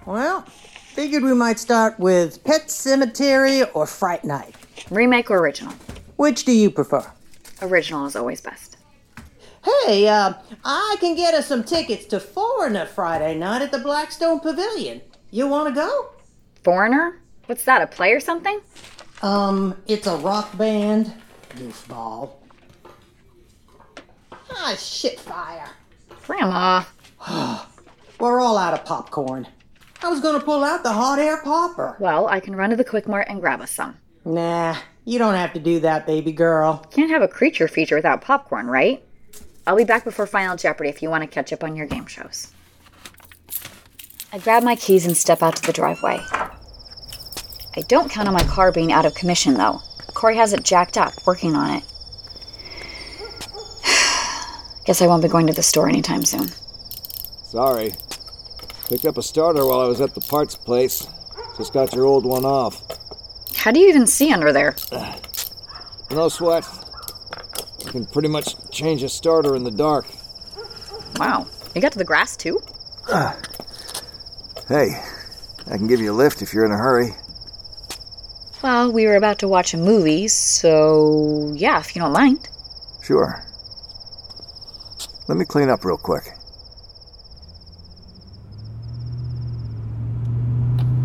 Well, 0.05 0.41
figured 0.41 1.23
we 1.23 1.33
might 1.33 1.59
start 1.59 1.99
with 1.99 2.43
Pet 2.43 2.67
Sematary 2.67 3.69
or 3.73 3.85
Fright 3.85 4.23
Night. 4.23 4.55
Remake 4.89 5.29
or 5.29 5.37
original? 5.37 5.73
Which 6.15 6.43
do 6.43 6.51
you 6.51 6.71
prefer? 6.71 7.05
Original 7.61 8.05
is 8.05 8.15
always 8.15 8.41
best. 8.41 8.77
Hey, 9.63 10.07
uh, 10.07 10.33
I 10.65 10.95
can 10.99 11.15
get 11.15 11.35
us 11.35 11.45
some 11.45 11.63
tickets 11.63 12.05
to 12.05 12.19
Foreigner 12.19 12.87
Friday 12.87 13.35
night 13.37 13.61
at 13.61 13.71
the 13.71 13.77
Blackstone 13.77 14.39
Pavilion. 14.39 15.01
You 15.29 15.47
want 15.47 15.69
to 15.69 15.75
go? 15.75 16.09
Foreigner? 16.63 17.19
What's 17.45 17.63
that, 17.65 17.81
a 17.83 17.87
play 17.87 18.11
or 18.13 18.19
something? 18.19 18.59
Um, 19.21 19.77
it's 19.87 20.07
a 20.07 20.17
rock 20.17 20.57
band. 20.57 21.13
Goofball. 21.51 22.31
Ah, 24.49 24.75
shit 24.79 25.19
fire. 25.19 25.69
Grandma. 26.25 26.83
We're 28.19 28.39
all 28.39 28.57
out 28.57 28.73
of 28.73 28.83
popcorn. 28.83 29.47
I 30.03 30.09
was 30.09 30.19
gonna 30.19 30.39
pull 30.39 30.63
out 30.63 30.83
the 30.83 30.93
hot 30.93 31.19
air 31.19 31.41
popper. 31.43 31.95
Well, 31.99 32.27
I 32.27 32.39
can 32.39 32.55
run 32.55 32.71
to 32.71 32.75
the 32.75 32.83
Quick 32.83 33.07
Mart 33.07 33.27
and 33.29 33.39
grab 33.39 33.61
us 33.61 33.71
some. 33.71 33.97
Nah, 34.25 34.75
you 35.05 35.19
don't 35.19 35.35
have 35.35 35.53
to 35.53 35.59
do 35.59 35.79
that, 35.81 36.07
baby 36.07 36.31
girl. 36.31 36.85
Can't 36.91 37.11
have 37.11 37.21
a 37.21 37.27
creature 37.27 37.67
feature 37.67 37.95
without 37.95 38.21
popcorn, 38.21 38.67
right? 38.67 39.03
I'll 39.67 39.75
be 39.75 39.83
back 39.83 40.03
before 40.03 40.25
Final 40.25 40.57
Jeopardy 40.57 40.89
if 40.89 41.01
you 41.01 41.09
want 41.09 41.23
to 41.23 41.27
catch 41.27 41.53
up 41.53 41.63
on 41.63 41.75
your 41.75 41.85
game 41.85 42.07
shows. 42.07 42.51
I 44.33 44.39
grab 44.39 44.63
my 44.63 44.75
keys 44.75 45.05
and 45.05 45.15
step 45.15 45.43
out 45.43 45.55
to 45.57 45.61
the 45.61 45.73
driveway. 45.73 46.19
I 47.75 47.81
don't 47.87 48.09
count 48.09 48.27
on 48.27 48.33
my 48.33 48.43
car 48.43 48.71
being 48.71 48.91
out 48.91 49.05
of 49.05 49.13
commission, 49.13 49.53
though. 49.53 49.81
Corey 50.13 50.35
has 50.35 50.51
it 50.53 50.63
jacked 50.63 50.97
up, 50.97 51.13
working 51.25 51.55
on 51.55 51.77
it. 51.77 51.83
Guess 54.85 55.01
I 55.01 55.07
won't 55.07 55.21
be 55.21 55.29
going 55.29 55.47
to 55.47 55.53
the 55.53 55.63
store 55.63 55.87
anytime 55.87 56.25
soon. 56.25 56.47
Sorry. 57.43 57.93
Picked 58.91 59.05
up 59.05 59.17
a 59.17 59.23
starter 59.23 59.65
while 59.65 59.79
I 59.79 59.85
was 59.85 60.01
at 60.01 60.13
the 60.15 60.19
parts 60.19 60.53
place. 60.53 61.07
Just 61.57 61.71
got 61.71 61.93
your 61.93 62.03
old 62.03 62.25
one 62.25 62.43
off. 62.43 62.83
How 63.55 63.71
do 63.71 63.79
you 63.79 63.87
even 63.87 64.05
see 64.05 64.33
under 64.33 64.51
there? 64.51 64.75
No 66.11 66.27
sweat. 66.27 66.65
You 67.85 67.89
can 67.89 68.05
pretty 68.05 68.27
much 68.27 68.53
change 68.69 69.01
a 69.01 69.07
starter 69.07 69.55
in 69.55 69.63
the 69.63 69.71
dark. 69.71 70.07
Wow. 71.15 71.47
You 71.73 71.79
got 71.79 71.93
to 71.93 71.99
the 71.99 72.03
grass 72.03 72.35
too? 72.35 72.59
Hey, 74.67 75.01
I 75.67 75.77
can 75.77 75.87
give 75.87 76.01
you 76.01 76.11
a 76.11 76.15
lift 76.15 76.41
if 76.41 76.53
you're 76.53 76.65
in 76.65 76.71
a 76.71 76.77
hurry. 76.77 77.15
Well, 78.61 78.91
we 78.91 79.05
were 79.05 79.15
about 79.15 79.39
to 79.39 79.47
watch 79.47 79.73
a 79.73 79.77
movie, 79.77 80.27
so 80.27 81.53
yeah, 81.55 81.79
if 81.79 81.95
you 81.95 82.01
don't 82.01 82.13
mind. 82.13 82.49
Sure. 83.01 83.43
Let 85.29 85.37
me 85.37 85.45
clean 85.45 85.69
up 85.69 85.83
real 85.85 85.97
quick. 85.97 86.33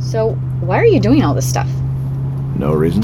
So, 0.07 0.35
why 0.61 0.79
are 0.79 0.87
you 0.87 1.01
doing 1.01 1.25
all 1.25 1.35
this 1.35 1.49
stuff? 1.49 1.69
No 2.55 2.73
reason. 2.73 3.03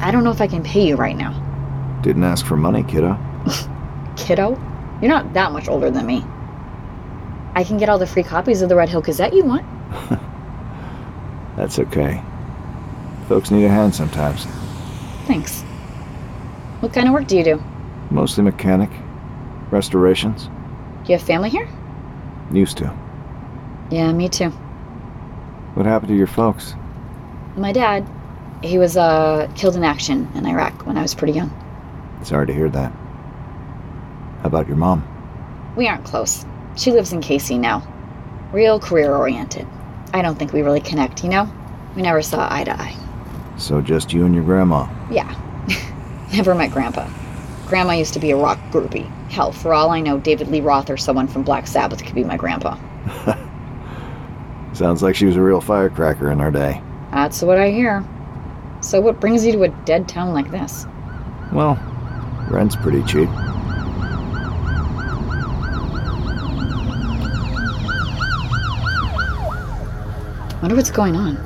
I 0.00 0.10
don't 0.10 0.24
know 0.24 0.32
if 0.32 0.40
I 0.40 0.48
can 0.48 0.64
pay 0.64 0.84
you 0.84 0.96
right 0.96 1.16
now. 1.16 1.32
Didn't 2.02 2.24
ask 2.24 2.44
for 2.44 2.56
money, 2.56 2.82
kiddo. 2.82 3.16
Kiddo, 4.16 4.50
you're 5.00 5.10
not 5.10 5.32
that 5.34 5.52
much 5.52 5.68
older 5.68 5.92
than 5.92 6.04
me. 6.04 6.24
I 7.54 7.62
can 7.62 7.78
get 7.78 7.88
all 7.88 7.98
the 7.98 8.06
free 8.06 8.24
copies 8.24 8.62
of 8.62 8.68
the 8.68 8.74
Red 8.74 8.88
Hill 8.88 9.00
Gazette 9.00 9.32
you 9.32 9.44
want. 9.44 9.64
That's 11.56 11.78
okay. 11.78 12.20
Folks 13.28 13.52
need 13.52 13.64
a 13.64 13.68
hand 13.68 13.94
sometimes. 13.94 14.46
Thanks. 15.26 15.62
What 16.80 16.92
kind 16.92 17.06
of 17.06 17.14
work 17.14 17.28
do 17.28 17.36
you 17.36 17.44
do? 17.44 17.62
Mostly 18.10 18.42
mechanic. 18.42 18.90
Restorations. 19.70 20.46
Do 21.04 21.12
you 21.12 21.18
have 21.18 21.26
family 21.26 21.48
here? 21.48 21.68
Used 22.52 22.76
to. 22.78 22.92
Yeah, 23.90 24.12
me 24.12 24.28
too. 24.28 24.52
What 25.74 25.86
happened 25.86 26.08
to 26.08 26.16
your 26.16 26.26
folks? 26.26 26.74
My 27.56 27.72
dad, 27.72 28.06
he 28.62 28.78
was 28.78 28.96
uh, 28.96 29.50
killed 29.56 29.76
in 29.76 29.84
action 29.84 30.30
in 30.34 30.46
Iraq 30.46 30.86
when 30.86 30.98
I 30.98 31.02
was 31.02 31.14
pretty 31.14 31.32
young. 31.32 31.50
Sorry 32.22 32.46
to 32.46 32.52
hear 32.52 32.68
that. 32.68 32.92
How 34.40 34.46
about 34.46 34.68
your 34.68 34.76
mom? 34.76 35.06
We 35.76 35.88
aren't 35.88 36.04
close. 36.04 36.44
She 36.76 36.90
lives 36.92 37.12
in 37.12 37.20
KC 37.20 37.58
now. 37.58 37.86
Real 38.52 38.78
career 38.78 39.14
oriented. 39.14 39.66
I 40.12 40.20
don't 40.20 40.38
think 40.38 40.52
we 40.52 40.62
really 40.62 40.80
connect, 40.80 41.24
you 41.24 41.30
know? 41.30 41.50
We 41.96 42.02
never 42.02 42.20
saw 42.20 42.52
eye 42.52 42.64
to 42.64 42.78
eye. 42.78 42.96
So 43.56 43.80
just 43.80 44.12
you 44.12 44.26
and 44.26 44.34
your 44.34 44.44
grandma. 44.44 44.88
Yeah. 45.10 45.34
never 46.32 46.54
met 46.54 46.70
Grandpa. 46.70 47.08
Grandma 47.66 47.92
used 47.92 48.12
to 48.14 48.20
be 48.20 48.30
a 48.30 48.36
rock 48.36 48.58
groupie. 48.70 49.08
Hell, 49.30 49.52
for 49.52 49.72
all 49.72 49.90
I 49.90 50.00
know, 50.00 50.18
David 50.18 50.48
Lee 50.48 50.60
Roth 50.60 50.90
or 50.90 50.98
someone 50.98 51.28
from 51.28 51.42
Black 51.42 51.66
Sabbath 51.66 52.04
could 52.04 52.14
be 52.14 52.24
my 52.24 52.36
grandpa. 52.36 52.76
Sounds 54.72 55.02
like 55.02 55.14
she 55.14 55.26
was 55.26 55.36
a 55.36 55.42
real 55.42 55.60
firecracker 55.60 56.30
in 56.30 56.38
her 56.38 56.50
day. 56.50 56.82
That's 57.12 57.42
what 57.42 57.58
I 57.58 57.70
hear. 57.70 58.04
So, 58.80 59.00
what 59.00 59.20
brings 59.20 59.44
you 59.44 59.52
to 59.52 59.62
a 59.64 59.68
dead 59.68 60.08
town 60.08 60.32
like 60.32 60.50
this? 60.50 60.86
Well, 61.52 61.76
rent's 62.50 62.74
pretty 62.74 63.02
cheap. 63.04 63.28
Wonder 70.62 70.76
what's 70.76 70.90
going 70.90 71.16
on. 71.16 71.36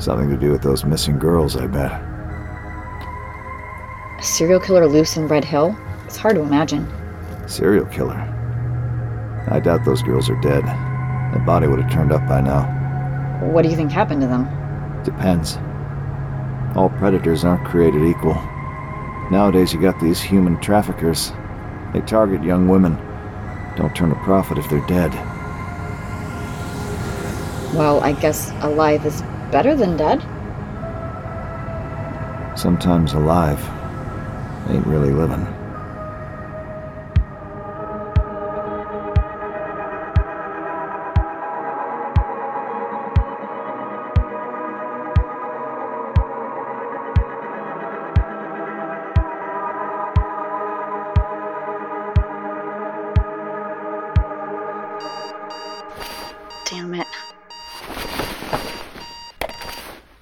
Something 0.00 0.30
to 0.30 0.36
do 0.36 0.50
with 0.50 0.62
those 0.62 0.84
missing 0.84 1.18
girls, 1.18 1.56
I 1.56 1.66
bet. 1.66 1.92
A 4.18 4.22
serial 4.22 4.60
killer 4.60 4.86
loose 4.86 5.16
in 5.16 5.28
Red 5.28 5.44
Hill? 5.44 5.76
It's 6.06 6.16
hard 6.16 6.36
to 6.36 6.42
imagine. 6.42 6.88
Serial 7.46 7.86
killer. 7.86 8.16
I 9.48 9.60
doubt 9.60 9.84
those 9.84 10.02
girls 10.02 10.30
are 10.30 10.40
dead. 10.40 10.64
The 11.32 11.38
body 11.38 11.66
would 11.66 11.80
have 11.80 11.92
turned 11.92 12.12
up 12.12 12.26
by 12.26 12.40
now. 12.40 12.64
What 13.40 13.62
do 13.62 13.68
you 13.68 13.76
think 13.76 13.90
happened 13.90 14.20
to 14.22 14.26
them? 14.26 14.44
Depends. 15.04 15.56
All 16.76 16.90
predators 16.98 17.44
aren't 17.44 17.66
created 17.66 18.02
equal. 18.02 18.34
Nowadays, 19.30 19.72
you 19.72 19.80
got 19.80 20.00
these 20.00 20.20
human 20.20 20.60
traffickers. 20.60 21.32
They 21.92 22.00
target 22.00 22.42
young 22.42 22.68
women. 22.68 22.96
Don't 23.76 23.94
turn 23.94 24.12
a 24.12 24.24
profit 24.24 24.58
if 24.58 24.68
they're 24.68 24.86
dead. 24.86 25.12
Well, 27.74 28.00
I 28.00 28.12
guess 28.12 28.50
alive 28.62 29.06
is 29.06 29.22
better 29.52 29.76
than 29.76 29.96
dead. 29.96 30.20
Sometimes 32.58 33.12
alive 33.12 33.60
ain't 34.68 34.86
really 34.86 35.12
living. 35.12 35.46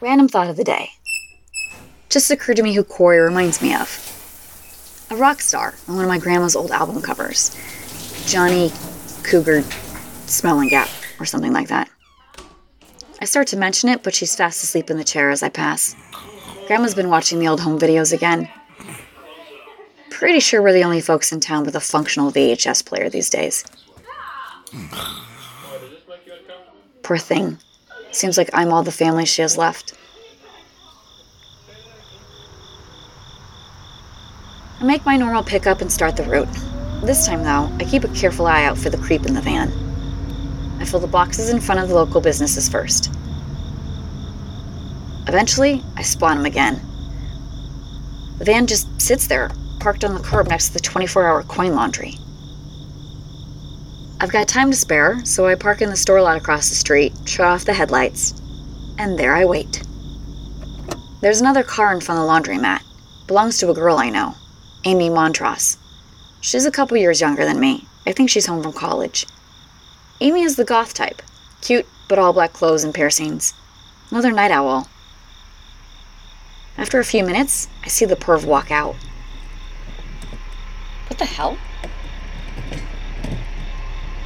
Random 0.00 0.28
thought 0.28 0.48
of 0.48 0.56
the 0.56 0.64
day. 0.64 0.90
Just 2.08 2.30
occurred 2.30 2.56
to 2.56 2.62
me 2.62 2.72
who 2.72 2.84
Corey 2.84 3.18
reminds 3.18 3.60
me 3.60 3.74
of. 3.74 4.04
A 5.10 5.16
rock 5.16 5.40
star 5.40 5.74
on 5.88 5.96
one 5.96 6.04
of 6.04 6.08
my 6.08 6.18
grandma's 6.18 6.54
old 6.54 6.70
album 6.70 7.02
covers. 7.02 7.56
Johnny 8.26 8.70
Cougar 9.24 9.62
Smelling 10.26 10.68
Gap, 10.68 10.88
or 11.18 11.26
something 11.26 11.52
like 11.52 11.68
that. 11.68 11.90
I 13.20 13.24
start 13.24 13.48
to 13.48 13.56
mention 13.56 13.88
it, 13.88 14.04
but 14.04 14.14
she's 14.14 14.36
fast 14.36 14.62
asleep 14.62 14.90
in 14.90 14.98
the 14.98 15.04
chair 15.04 15.30
as 15.30 15.42
I 15.42 15.48
pass. 15.48 15.96
Grandma's 16.68 16.94
been 16.94 17.10
watching 17.10 17.40
the 17.40 17.48
old 17.48 17.60
home 17.60 17.78
videos 17.78 18.12
again. 18.12 18.48
Pretty 20.10 20.38
sure 20.38 20.62
we're 20.62 20.72
the 20.72 20.84
only 20.84 21.00
folks 21.00 21.32
in 21.32 21.40
town 21.40 21.64
with 21.64 21.74
a 21.74 21.80
functional 21.80 22.30
VHS 22.30 22.86
player 22.86 23.10
these 23.10 23.30
days. 23.30 23.64
Poor 27.02 27.18
thing. 27.18 27.58
Seems 28.10 28.38
like 28.38 28.50
I'm 28.52 28.72
all 28.72 28.82
the 28.82 28.92
family 28.92 29.24
she 29.24 29.42
has 29.42 29.58
left. 29.58 29.94
I 34.80 34.84
make 34.84 35.04
my 35.04 35.16
normal 35.16 35.42
pickup 35.42 35.80
and 35.80 35.90
start 35.90 36.16
the 36.16 36.22
route. 36.24 36.48
This 37.02 37.26
time, 37.26 37.42
though, 37.42 37.70
I 37.78 37.88
keep 37.88 38.04
a 38.04 38.08
careful 38.08 38.46
eye 38.46 38.64
out 38.64 38.78
for 38.78 38.90
the 38.90 38.96
creep 38.96 39.26
in 39.26 39.34
the 39.34 39.40
van. 39.40 39.72
I 40.80 40.84
fill 40.84 41.00
the 41.00 41.06
boxes 41.06 41.50
in 41.50 41.60
front 41.60 41.80
of 41.80 41.88
the 41.88 41.94
local 41.94 42.20
businesses 42.20 42.68
first. 42.68 43.10
Eventually, 45.26 45.82
I 45.96 46.02
spawn 46.02 46.38
him 46.38 46.46
again. 46.46 46.80
The 48.38 48.44
van 48.44 48.66
just 48.66 49.00
sits 49.00 49.26
there, 49.26 49.50
parked 49.80 50.04
on 50.04 50.14
the 50.14 50.20
curb 50.20 50.48
next 50.48 50.68
to 50.68 50.74
the 50.74 50.80
24 50.80 51.26
hour 51.26 51.42
coin 51.42 51.74
laundry. 51.74 52.16
I've 54.20 54.32
got 54.32 54.48
time 54.48 54.72
to 54.72 54.76
spare, 54.76 55.24
so 55.24 55.46
I 55.46 55.54
park 55.54 55.80
in 55.80 55.90
the 55.90 55.96
store 55.96 56.20
lot 56.20 56.36
across 56.36 56.68
the 56.68 56.74
street, 56.74 57.12
shut 57.24 57.46
off 57.46 57.64
the 57.64 57.72
headlights, 57.72 58.34
and 58.98 59.16
there 59.16 59.32
I 59.32 59.44
wait. 59.44 59.84
There's 61.20 61.40
another 61.40 61.62
car 61.62 61.92
in 61.92 62.00
front 62.00 62.20
of 62.20 62.26
the 62.26 62.32
laundromat. 62.32 62.82
Belongs 63.28 63.58
to 63.58 63.70
a 63.70 63.74
girl 63.74 63.96
I 63.96 64.10
know, 64.10 64.34
Amy 64.84 65.08
Montrose. 65.08 65.76
She's 66.40 66.66
a 66.66 66.70
couple 66.72 66.96
years 66.96 67.20
younger 67.20 67.44
than 67.44 67.60
me. 67.60 67.86
I 68.06 68.12
think 68.12 68.28
she's 68.28 68.46
home 68.46 68.60
from 68.60 68.72
college. 68.72 69.24
Amy 70.20 70.42
is 70.42 70.56
the 70.56 70.64
goth 70.64 70.94
type. 70.94 71.22
Cute, 71.60 71.86
but 72.08 72.18
all 72.18 72.32
black 72.32 72.52
clothes 72.52 72.82
and 72.82 72.92
piercings. 72.92 73.54
Another 74.10 74.32
night 74.32 74.50
owl. 74.50 74.88
After 76.76 76.98
a 76.98 77.04
few 77.04 77.22
minutes, 77.22 77.68
I 77.84 77.88
see 77.88 78.04
the 78.04 78.16
perv 78.16 78.44
walk 78.44 78.72
out. 78.72 78.96
What 81.06 81.18
the 81.18 81.24
hell? 81.24 81.56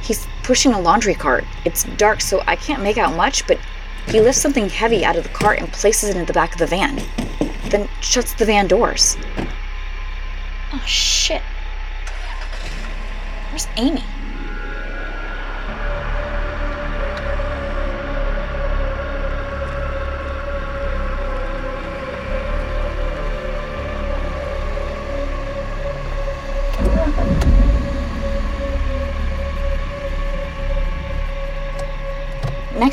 He's 0.03 0.27
pushing 0.43 0.73
a 0.73 0.79
laundry 0.79 1.15
cart. 1.15 1.45
It's 1.65 1.83
dark, 1.97 2.21
so 2.21 2.43
I 2.45 2.55
can't 2.55 2.83
make 2.83 2.97
out 2.97 3.15
much, 3.15 3.47
but 3.47 3.57
he 4.07 4.19
lifts 4.19 4.41
something 4.41 4.69
heavy 4.69 5.03
out 5.05 5.15
of 5.15 5.23
the 5.23 5.29
cart 5.29 5.59
and 5.59 5.71
places 5.71 6.09
it 6.09 6.17
in 6.17 6.25
the 6.25 6.33
back 6.33 6.53
of 6.53 6.59
the 6.59 6.67
van. 6.67 7.01
Then 7.69 7.89
shuts 8.01 8.33
the 8.33 8.45
van 8.45 8.67
doors. 8.67 9.17
Oh, 10.73 10.83
shit. 10.85 11.41
Where's 13.49 13.67
Amy? 13.77 14.03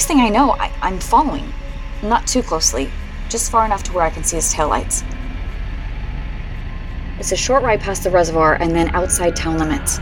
Next 0.01 0.09
thing 0.09 0.21
I 0.21 0.31
know, 0.31 0.53
I, 0.53 0.73
I'm 0.81 0.99
following. 0.99 1.53
Not 2.03 2.27
too 2.27 2.43
closely, 2.43 2.91
just 3.29 3.51
far 3.51 3.67
enough 3.67 3.83
to 3.83 3.93
where 3.93 4.03
I 4.03 4.09
can 4.09 4.25
see 4.25 4.37
his 4.37 4.51
taillights. 4.51 5.05
It's 7.19 7.33
a 7.33 7.37
short 7.37 7.63
ride 7.63 7.83
past 7.83 8.05
the 8.05 8.11
reservoir 8.11 8.55
and 8.55 8.75
then 8.75 8.89
outside 8.95 9.37
town 9.37 9.59
limits. 9.59 9.99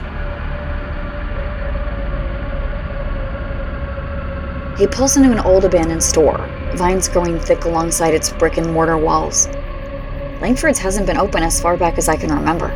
He 4.78 4.87
pulls 4.87 5.16
into 5.16 5.32
an 5.32 5.40
old 5.40 5.64
abandoned 5.64 6.04
store, 6.04 6.46
vines 6.76 7.08
growing 7.08 7.40
thick 7.40 7.64
alongside 7.64 8.14
its 8.14 8.30
brick 8.30 8.56
and 8.56 8.72
mortar 8.72 8.98
walls. 8.98 9.48
Langford's 10.40 10.78
hasn't 10.78 11.08
been 11.08 11.18
open 11.18 11.42
as 11.42 11.61
far 11.61 11.76
back 11.76 11.98
as 11.98 12.08
I 12.08 12.14
can 12.14 12.32
remember. 12.32 12.68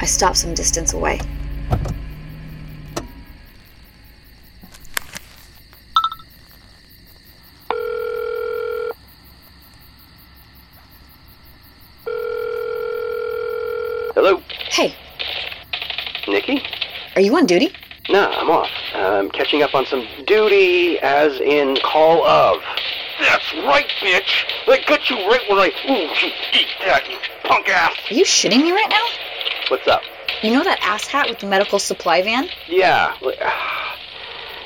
I 0.00 0.04
stop 0.04 0.36
some 0.36 0.52
distance 0.52 0.92
away. 0.92 1.22
Hello, 14.14 14.42
Hey, 14.70 14.96
Nikki? 16.26 16.60
Are 17.18 17.20
you 17.20 17.36
on 17.36 17.46
duty? 17.46 17.72
Nah, 18.08 18.28
I'm 18.28 18.48
off. 18.48 18.70
I'm 18.94 19.28
catching 19.30 19.60
up 19.64 19.74
on 19.74 19.84
some 19.86 20.06
duty, 20.24 21.00
as 21.00 21.40
in 21.40 21.76
call 21.82 22.24
of. 22.24 22.62
That's 23.18 23.52
right, 23.54 23.88
bitch. 24.00 24.44
They 24.68 24.84
got 24.84 25.10
you 25.10 25.16
right 25.28 25.40
when 25.48 25.58
I. 25.58 25.72
Ooh, 25.90 26.26
you 26.26 26.32
eat 26.52 26.68
that, 26.86 27.10
you 27.10 27.16
punk 27.42 27.68
ass. 27.68 27.96
Are 28.08 28.14
you 28.14 28.24
shitting 28.24 28.62
me 28.62 28.70
right 28.70 28.88
now? 28.88 29.04
What's 29.66 29.88
up? 29.88 30.02
You 30.42 30.52
know 30.52 30.62
that 30.62 30.78
ass 30.80 31.08
hat 31.08 31.28
with 31.28 31.40
the 31.40 31.48
medical 31.48 31.80
supply 31.80 32.22
van? 32.22 32.48
Yeah. 32.68 33.16
Uh, 33.20 33.50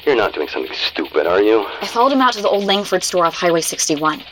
you're 0.04 0.14
not 0.14 0.34
doing 0.34 0.48
something 0.48 0.74
stupid, 0.74 1.26
are 1.26 1.40
you? 1.42 1.66
I 1.80 1.86
followed 1.86 2.12
him 2.12 2.20
out 2.20 2.34
to 2.34 2.42
the 2.42 2.50
old 2.50 2.64
Langford 2.64 3.02
store 3.02 3.24
off 3.24 3.34
Highway 3.34 3.62
61. 3.62 4.22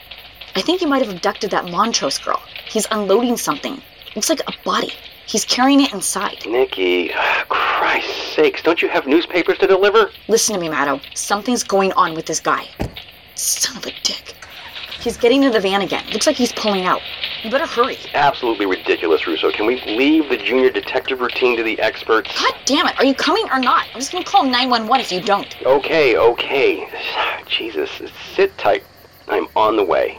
I 0.57 0.61
think 0.61 0.81
he 0.81 0.87
might 0.87 1.01
have 1.03 1.15
abducted 1.15 1.53
that 1.53 1.71
Montrose 1.71 2.19
girl. 2.19 2.43
He's 2.69 2.87
unloading 2.91 3.39
something. 3.39 3.81
Looks 4.17 4.29
like 4.29 4.41
a 4.47 4.53
body. 4.65 4.93
He's 5.27 5.45
carrying 5.45 5.81
it 5.81 5.93
inside. 5.93 6.45
Nikki, 6.47 7.09
Christ's 7.49 8.35
sakes, 8.35 8.63
don't 8.63 8.83
you 8.83 8.89
have 8.89 9.07
newspapers 9.07 9.59
to 9.59 9.67
deliver? 9.67 10.11
Listen 10.29 10.55
to 10.55 10.61
me, 10.61 10.69
Maddow. 10.69 11.01
Something's 11.17 11.63
going 11.63 11.93
on 11.93 12.15
with 12.15 12.27
this 12.27 12.41
guy. 12.41 12.67
Son 13.37 13.77
of 13.77 13.87
a 13.87 13.93
dick. 14.03 14.35
He's 15.01 15.17
getting 15.17 15.41
to 15.43 15.51
the 15.51 15.61
van 15.61 15.81
again. 15.81 16.05
Looks 16.13 16.27
like 16.27 16.37
he's 16.37 16.53
pulling 16.53 16.85
out. 16.85 17.01
You 17.43 17.51
better 17.51 17.67
hurry. 17.67 17.97
Absolutely 18.13 18.67
ridiculous, 18.67 19.27
Russo. 19.27 19.51
Can 19.51 19.65
we 19.65 19.81
leave 19.87 20.29
the 20.29 20.37
junior 20.37 20.69
detective 20.69 21.21
routine 21.21 21.57
to 21.57 21.63
the 21.63 21.79
experts? 21.81 22.39
God 22.39 22.55
damn 22.67 22.87
it. 22.87 22.99
Are 22.99 23.05
you 23.05 23.15
coming 23.15 23.49
or 23.51 23.59
not? 23.59 23.87
I'm 23.95 24.01
just 24.01 24.13
gonna 24.13 24.25
call 24.25 24.45
911 24.45 25.01
if 25.01 25.11
you 25.11 25.23
don't. 25.23 25.57
Okay, 25.65 26.19
okay. 26.19 26.87
Jesus, 27.47 27.91
sit 28.35 28.57
tight. 28.59 28.85
I'm 29.29 29.49
on 29.57 29.77
the 29.77 29.85
way. 29.85 30.19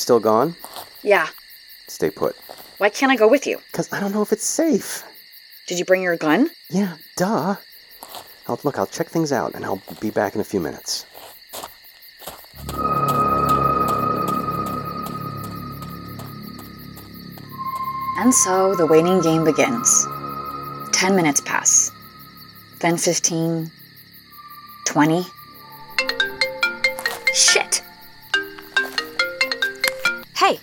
Still 0.00 0.20
gone? 0.20 0.56
Yeah. 1.02 1.28
Stay 1.88 2.10
put. 2.10 2.36
Why 2.78 2.88
can't 2.88 3.12
I 3.12 3.16
go 3.16 3.28
with 3.28 3.46
you? 3.46 3.58
Because 3.70 3.92
I 3.92 4.00
don't 4.00 4.12
know 4.12 4.22
if 4.22 4.32
it's 4.32 4.44
safe. 4.44 5.04
Did 5.66 5.78
you 5.78 5.84
bring 5.84 6.02
your 6.02 6.16
gun? 6.16 6.50
Yeah, 6.68 6.96
duh. 7.16 7.56
I'll, 8.48 8.58
look, 8.64 8.78
I'll 8.78 8.86
check 8.86 9.08
things 9.08 9.32
out 9.32 9.54
and 9.54 9.64
I'll 9.64 9.82
be 10.00 10.10
back 10.10 10.34
in 10.34 10.40
a 10.40 10.44
few 10.44 10.60
minutes. 10.60 11.06
And 18.18 18.34
so 18.34 18.74
the 18.74 18.86
waiting 18.86 19.20
game 19.22 19.44
begins. 19.44 20.06
Ten 20.92 21.16
minutes 21.16 21.40
pass. 21.40 21.90
Then 22.80 22.96
15. 22.96 23.70
20. 24.86 25.26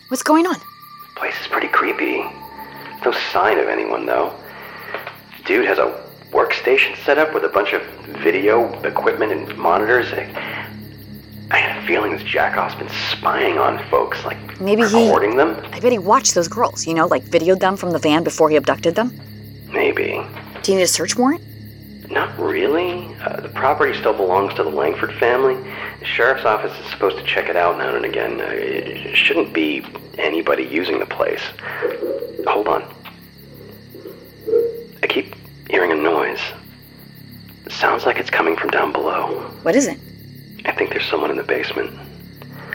What's 0.09 0.23
going 0.23 0.45
on? 0.47 0.55
The 0.55 1.19
Place 1.19 1.35
is 1.41 1.47
pretty 1.47 1.67
creepy. 1.67 2.17
No 3.05 3.11
sign 3.31 3.57
of 3.59 3.67
anyone, 3.67 4.05
though. 4.05 4.33
Dude 5.45 5.65
has 5.65 5.77
a 5.77 6.03
workstation 6.31 6.95
set 7.05 7.17
up 7.17 7.33
with 7.33 7.43
a 7.45 7.49
bunch 7.49 7.73
of 7.73 7.81
video 8.23 8.67
equipment 8.83 9.31
and 9.31 9.57
monitors. 9.57 10.07
I, 10.11 11.57
had 11.57 11.81
a 11.83 11.87
feeling 11.87 12.11
this 12.11 12.23
jackoff's 12.23 12.75
been 12.75 12.89
spying 13.11 13.57
on 13.57 13.81
folks, 13.89 14.23
like 14.25 14.59
Maybe 14.59 14.81
he- 14.87 15.05
recording 15.05 15.37
them. 15.37 15.55
I 15.71 15.79
bet 15.79 15.91
he 15.91 15.97
watched 15.97 16.35
those 16.35 16.47
girls, 16.49 16.85
you 16.85 16.93
know, 16.93 17.07
like 17.07 17.23
videoed 17.23 17.59
them 17.59 17.77
from 17.77 17.91
the 17.91 17.99
van 17.99 18.23
before 18.23 18.49
he 18.49 18.57
abducted 18.57 18.95
them. 18.95 19.17
Maybe. 19.71 20.21
Do 20.63 20.71
you 20.71 20.77
need 20.79 20.83
a 20.83 20.87
search 20.87 21.15
warrant? 21.15 21.41
Not 22.11 22.37
really. 22.39 23.13
Uh, 23.21 23.41
the 23.41 23.49
property 23.49 23.97
still 23.97 24.13
belongs 24.13 24.53
to 24.55 24.63
the 24.63 24.69
Langford 24.69 25.13
family. 25.15 25.55
The 26.07 26.13
sheriff's 26.13 26.45
office 26.45 26.71
is 26.79 26.89
supposed 26.89 27.17
to 27.17 27.23
check 27.23 27.49
it 27.49 27.57
out 27.57 27.77
now 27.77 27.93
and 27.93 28.05
again. 28.05 28.39
Uh, 28.39 28.45
it 28.45 29.15
shouldn't 29.15 29.51
be 29.53 29.85
anybody 30.17 30.63
using 30.63 30.99
the 30.99 31.05
place. 31.05 31.41
Hold 32.47 32.69
on. 32.69 32.81
I 35.03 35.07
keep 35.07 35.35
hearing 35.69 35.91
a 35.91 35.95
noise. 35.95 36.39
It 37.65 37.73
sounds 37.73 38.05
like 38.05 38.19
it's 38.19 38.29
coming 38.29 38.55
from 38.55 38.69
down 38.69 38.93
below. 38.93 39.51
What 39.63 39.75
is 39.75 39.85
it? 39.85 39.99
I 40.63 40.71
think 40.71 40.91
there's 40.91 41.05
someone 41.05 41.29
in 41.29 41.35
the 41.35 41.43
basement. 41.43 41.93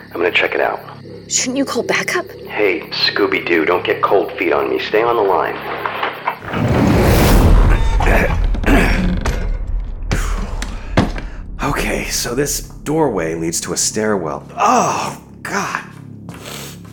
I'm 0.09 0.21
gonna 0.21 0.31
check 0.31 0.55
it 0.55 0.61
out. 0.61 0.79
Shouldn't 1.27 1.57
you 1.57 1.65
call 1.65 1.83
backup? 1.83 2.31
Hey, 2.33 2.81
Scooby 2.91 3.45
Doo, 3.47 3.65
don't 3.65 3.85
get 3.85 4.03
cold 4.03 4.31
feet 4.33 4.53
on 4.53 4.69
me. 4.69 4.79
Stay 4.79 5.03
on 5.03 5.17
the 5.17 5.23
line. 5.23 5.57
Okay, 11.83 12.05
so 12.11 12.33
this 12.33 12.61
doorway 12.61 13.35
leads 13.35 13.61
to 13.63 13.73
a 13.73 13.77
stairwell. 13.77 14.47
Oh, 14.53 15.21
God. 15.43 15.83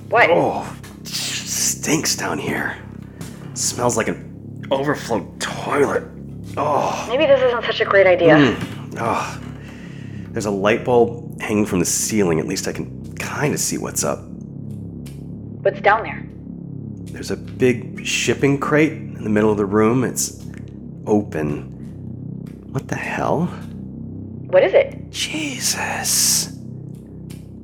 What? 0.10 0.32
Oh, 0.32 0.75
stinks 1.04 2.15
down 2.15 2.39
here. 2.39 2.75
Smells 3.54 3.95
like 3.95 4.08
an 4.08 4.65
overflow 4.71 5.32
toilet. 5.38 6.06
Oh, 6.58 7.06
Maybe 7.08 7.28
this 7.28 7.39
isn't 7.39 7.65
such 7.65 7.82
a 7.82 7.86
great 7.86 8.08
idea. 8.08 8.34
Mm. 8.36 8.95
oh. 8.99 9.39
There's 10.32 10.47
a 10.47 10.52
light 10.52 10.84
bulb 10.84 11.39
hanging 11.39 11.67
from 11.67 11.78
the 11.78 11.86
ceiling. 11.86 12.39
At 12.39 12.47
least 12.47 12.67
I 12.67 12.73
can 12.73 13.15
kind 13.17 13.54
of 13.54 13.60
see 13.60 13.78
what's 13.78 14.04
up. 14.04 14.23
What's 15.62 15.82
down 15.82 16.02
there? 16.02 16.25
There's 17.13 17.30
a 17.30 17.38
big 17.38 18.08
shipping 18.08 18.60
crate 18.60 18.93
in 18.93 19.23
the 19.23 19.30
middle 19.30 19.52
of 19.52 19.58
the 19.58 19.67
room. 19.67 20.04
It's 20.04 20.43
open. 21.06 22.71
What 22.71 22.88
the 22.88 22.95
hell? 22.95 23.54
What 24.49 24.63
is 24.63 24.73
it? 24.73 25.12
Jesus. 25.12 26.57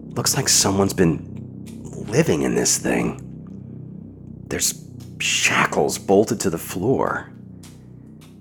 Looks 0.10 0.36
like 0.36 0.48
someone's 0.48 0.94
been 0.94 1.20
living 2.08 2.44
in 2.44 2.54
this 2.54 2.78
thing. 2.78 3.22
There's 4.48 4.86
shackles 5.20 5.98
bolted 5.98 6.40
to 6.42 6.52
the 6.52 6.60
floor. 6.60 7.32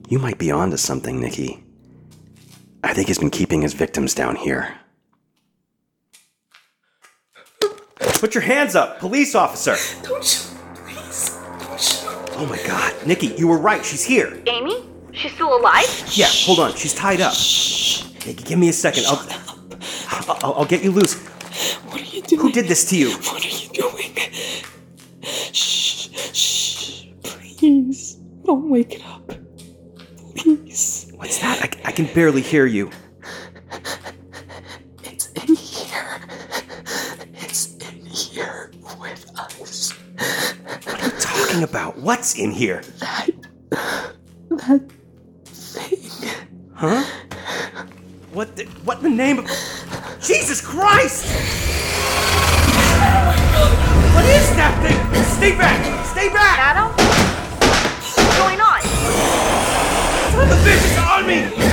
You 0.08 0.18
might 0.18 0.36
be 0.36 0.50
onto 0.50 0.76
something, 0.76 1.18
Nikki. 1.18 1.64
I 2.82 2.92
think 2.92 3.08
he's 3.08 3.18
been 3.18 3.30
keeping 3.30 3.62
his 3.62 3.72
victims 3.72 4.14
down 4.14 4.36
here. 4.36 4.74
Put 7.98 8.34
your 8.34 8.42
hands 8.42 8.76
up, 8.76 8.98
police 8.98 9.34
officer! 9.34 9.76
Don't 10.06 10.22
you, 10.22 10.58
please. 10.74 11.30
Don't 11.60 12.02
you. 12.02 12.36
Oh 12.36 12.46
my 12.48 12.58
god, 12.66 12.94
Nikki, 13.06 13.28
you 13.38 13.48
were 13.48 13.58
right, 13.58 13.82
she's 13.82 14.04
here! 14.04 14.42
Amy? 14.46 14.84
She's 15.12 15.32
still 15.32 15.56
alive? 15.56 15.86
Yeah, 16.12 16.26
hold 16.28 16.58
on, 16.58 16.74
she's 16.74 16.94
tied 16.94 17.22
up. 17.22 17.32
Hey, 18.24 18.32
give 18.32 18.58
me 18.58 18.70
a 18.70 18.72
second, 18.72 19.04
I'll, 19.06 19.28
I'll, 20.42 20.54
I'll 20.54 20.64
get 20.64 20.82
you 20.82 20.90
loose. 20.90 21.14
What 21.90 22.00
are 22.00 22.04
you 22.04 22.22
doing? 22.22 22.40
Who 22.40 22.52
did 22.52 22.68
this 22.68 22.88
to 22.88 22.96
you? 22.96 23.10
What 23.10 23.44
are 23.44 23.48
you 23.48 23.68
doing? 23.68 24.16
Shh, 25.52 26.08
shh. 26.32 27.04
Please. 27.22 28.14
Don't 28.46 28.70
wake 28.70 28.94
it 28.94 29.04
up. 29.04 29.30
Please. 30.36 31.12
What's 31.16 31.38
that? 31.40 31.58
I, 31.62 31.88
I 31.88 31.92
can 31.92 32.06
barely 32.14 32.40
hear 32.40 32.64
you. 32.64 32.90
It's 35.02 35.26
in 35.32 35.54
here. 35.54 36.20
It's 37.34 37.74
in 37.74 38.06
here 38.06 38.72
with 38.98 39.30
us. 39.38 39.92
What 39.92 40.98
are 40.98 41.04
you 41.04 41.20
talking 41.20 41.62
about? 41.62 41.98
What's 41.98 42.38
in 42.38 42.52
here? 42.52 42.80
That. 43.00 43.28
That 44.48 44.90
thing. 45.44 46.30
Huh? 46.74 47.04
What 48.94 49.02
the, 49.02 49.08
in 49.08 49.16
the 49.16 49.24
name 49.24 49.38
of 49.40 49.46
Jesus 50.22 50.60
Christ? 50.60 51.26
What 54.14 54.24
is 54.24 54.54
that 54.54 54.78
thing? 54.86 55.24
Stay 55.36 55.58
back! 55.58 56.06
Stay 56.06 56.28
back! 56.28 56.58
Adam? 56.60 56.92
What's 58.14 58.38
going 58.38 58.60
on? 58.60 58.80
Son 60.30 60.46
of 60.46 60.52
a 60.52 60.58
bitch 60.62 60.84
is 60.92 60.98
on 60.98 61.26
me! 61.26 61.63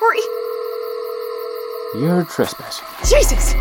Hurry. 0.00 0.20
You're 2.00 2.24
trespassing. 2.24 2.86
Jesus! 3.04 3.54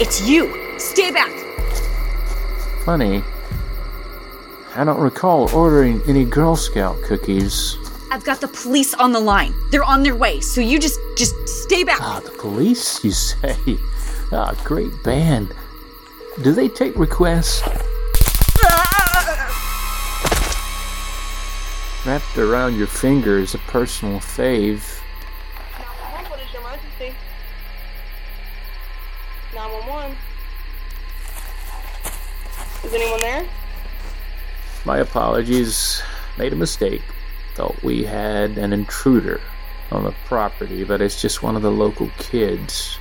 It's 0.00 0.26
you! 0.26 0.78
Stay 0.78 1.10
back! 1.10 1.30
Funny. 2.84 3.22
I 4.74 4.84
don't 4.84 5.00
recall 5.00 5.54
ordering 5.54 6.00
any 6.08 6.24
Girl 6.24 6.56
Scout 6.56 7.00
cookies. 7.02 7.76
I've 8.10 8.24
got 8.24 8.40
the 8.40 8.48
police 8.48 8.94
on 8.94 9.12
the 9.12 9.20
line. 9.20 9.54
They're 9.70 9.84
on 9.84 10.02
their 10.02 10.16
way, 10.16 10.40
so 10.40 10.60
you 10.60 10.78
just 10.78 10.98
just 11.16 11.34
stay 11.48 11.84
back. 11.84 11.98
Ah, 12.00 12.20
the 12.24 12.30
police, 12.32 13.04
you 13.04 13.10
say? 13.12 13.78
Ah, 14.32 14.54
great 14.64 15.02
band. 15.02 15.54
Do 16.42 16.52
they 16.52 16.68
take 16.68 16.96
requests? 16.96 17.62
Wrapped 22.04 22.36
around 22.36 22.76
your 22.76 22.88
finger 22.88 23.38
is 23.38 23.54
a 23.54 23.58
personal 23.58 24.18
fave. 24.18 25.00
911, 25.78 26.30
what 26.30 26.40
is 26.40 26.52
your 26.52 26.62
emergency? 26.62 27.14
911. 29.54 30.16
Is 32.84 32.92
anyone 32.92 33.20
there? 33.20 33.48
My 34.84 34.98
apologies. 34.98 36.02
Made 36.38 36.52
a 36.52 36.56
mistake. 36.56 37.02
Thought 37.54 37.80
we 37.84 38.02
had 38.02 38.58
an 38.58 38.72
intruder 38.72 39.40
on 39.92 40.02
the 40.02 40.14
property, 40.24 40.82
but 40.82 41.00
it's 41.00 41.22
just 41.22 41.44
one 41.44 41.54
of 41.54 41.62
the 41.62 41.70
local 41.70 42.10
kids. 42.18 42.98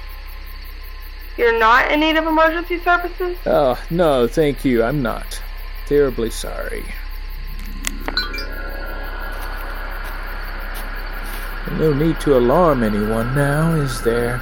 You're 1.38 1.58
not 1.58 1.92
in 1.92 2.02
need 2.02 2.18
of 2.18 2.28
emergency 2.28 2.80
services? 2.84 3.36
Oh, 3.48 3.84
no, 3.90 4.28
thank 4.28 4.64
you. 4.64 4.84
I'm 4.84 5.02
not. 5.02 5.42
Terribly 5.88 6.30
sorry. 6.30 6.84
No 11.70 11.94
need 11.94 12.20
to 12.22 12.38
alarm 12.38 12.84
anyone 12.84 13.34
now, 13.36 13.74
is 13.76 14.02
there? 14.02 14.42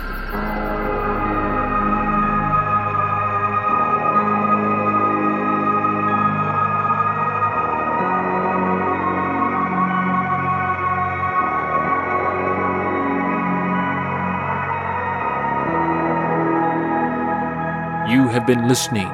You 18.10 18.28
have 18.28 18.48
been 18.48 18.68
listening 18.68 19.12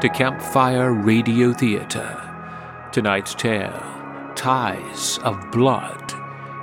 to 0.00 0.08
Campfire 0.08 0.92
Radio 0.92 1.52
Theater. 1.52 2.24
Tonight's 2.92 3.34
tale, 3.34 3.84
Ties 4.34 5.18
of 5.18 5.50
Blood, 5.50 6.14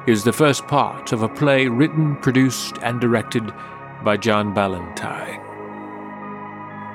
is 0.08 0.24
the 0.24 0.34
first 0.34 0.68
part 0.68 1.12
of 1.12 1.24
a 1.24 1.30
play 1.30 1.68
written, 1.68 2.16
produced, 2.18 2.78
and 2.84 3.02
directed 3.02 3.54
by 4.04 4.16
John 4.18 4.54
Ballentine. 4.54 5.42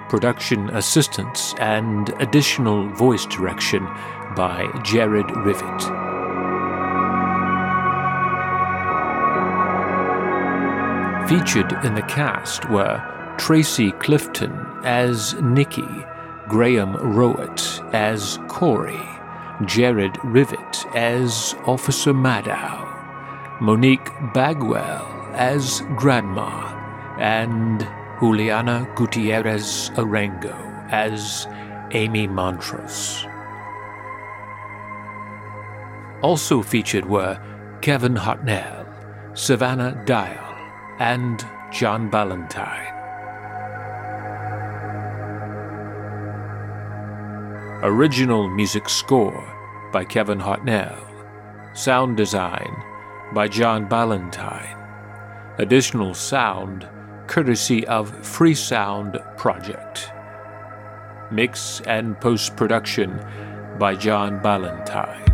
Production 0.08 0.70
assistance 0.70 1.54
and 1.58 2.10
additional 2.20 2.88
voice 2.90 3.26
direction 3.26 3.84
by 4.36 4.68
Jared 4.84 5.30
Rivet. 5.36 5.80
Featured 11.28 11.72
in 11.84 11.94
the 11.94 12.02
cast 12.08 12.68
were 12.70 13.00
Tracy 13.38 13.92
Clifton 13.92 14.52
as 14.84 15.34
Nikki, 15.34 16.04
Graham 16.48 16.94
Rowat 16.94 17.88
as 17.94 18.38
Corey, 18.48 19.08
Jared 19.64 20.18
Rivet 20.24 20.86
as 20.94 21.54
Officer 21.66 22.12
Maddow, 22.12 22.89
Monique 23.60 24.10
Bagwell 24.32 25.06
as 25.34 25.82
Grandma, 25.94 26.74
and 27.18 27.86
Juliana 28.18 28.90
Gutierrez 28.94 29.90
Arango 29.96 30.56
as 30.90 31.46
Amy 31.90 32.26
Montrose. 32.26 33.26
Also 36.22 36.62
featured 36.62 37.04
were 37.04 37.38
Kevin 37.82 38.14
Hartnell, 38.14 38.86
Savannah 39.36 40.02
Dial, 40.06 40.56
and 40.98 41.46
John 41.70 42.10
Ballentine. 42.10 42.96
Original 47.82 48.48
music 48.48 48.88
score 48.88 49.44
by 49.92 50.02
Kevin 50.02 50.38
Hartnell. 50.38 50.98
Sound 51.76 52.16
design 52.16 52.74
by 53.32 53.46
John 53.46 53.88
Ballentine. 53.88 54.76
Additional 55.58 56.14
sound 56.14 56.88
courtesy 57.26 57.86
of 57.86 58.10
Freesound 58.22 59.36
Project. 59.36 60.10
Mix 61.30 61.80
and 61.82 62.20
post 62.20 62.56
production 62.56 63.24
by 63.78 63.94
John 63.94 64.40
Ballentine. 64.40 65.26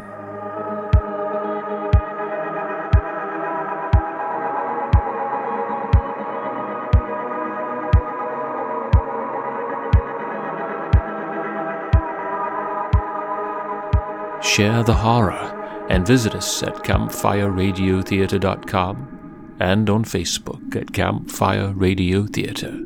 Share 14.42 14.82
the 14.82 14.94
horror 14.94 15.56
and 15.88 16.07
visit 16.07 16.35
us 16.35 16.62
at 16.62 16.75
campfireradiotheater.com 16.77 19.57
and 19.61 19.88
on 19.88 20.05
Facebook 20.05 20.77
at 20.77 20.92
Campfire 20.92 21.72
Radio 21.72 22.27
Theater. 22.27 22.79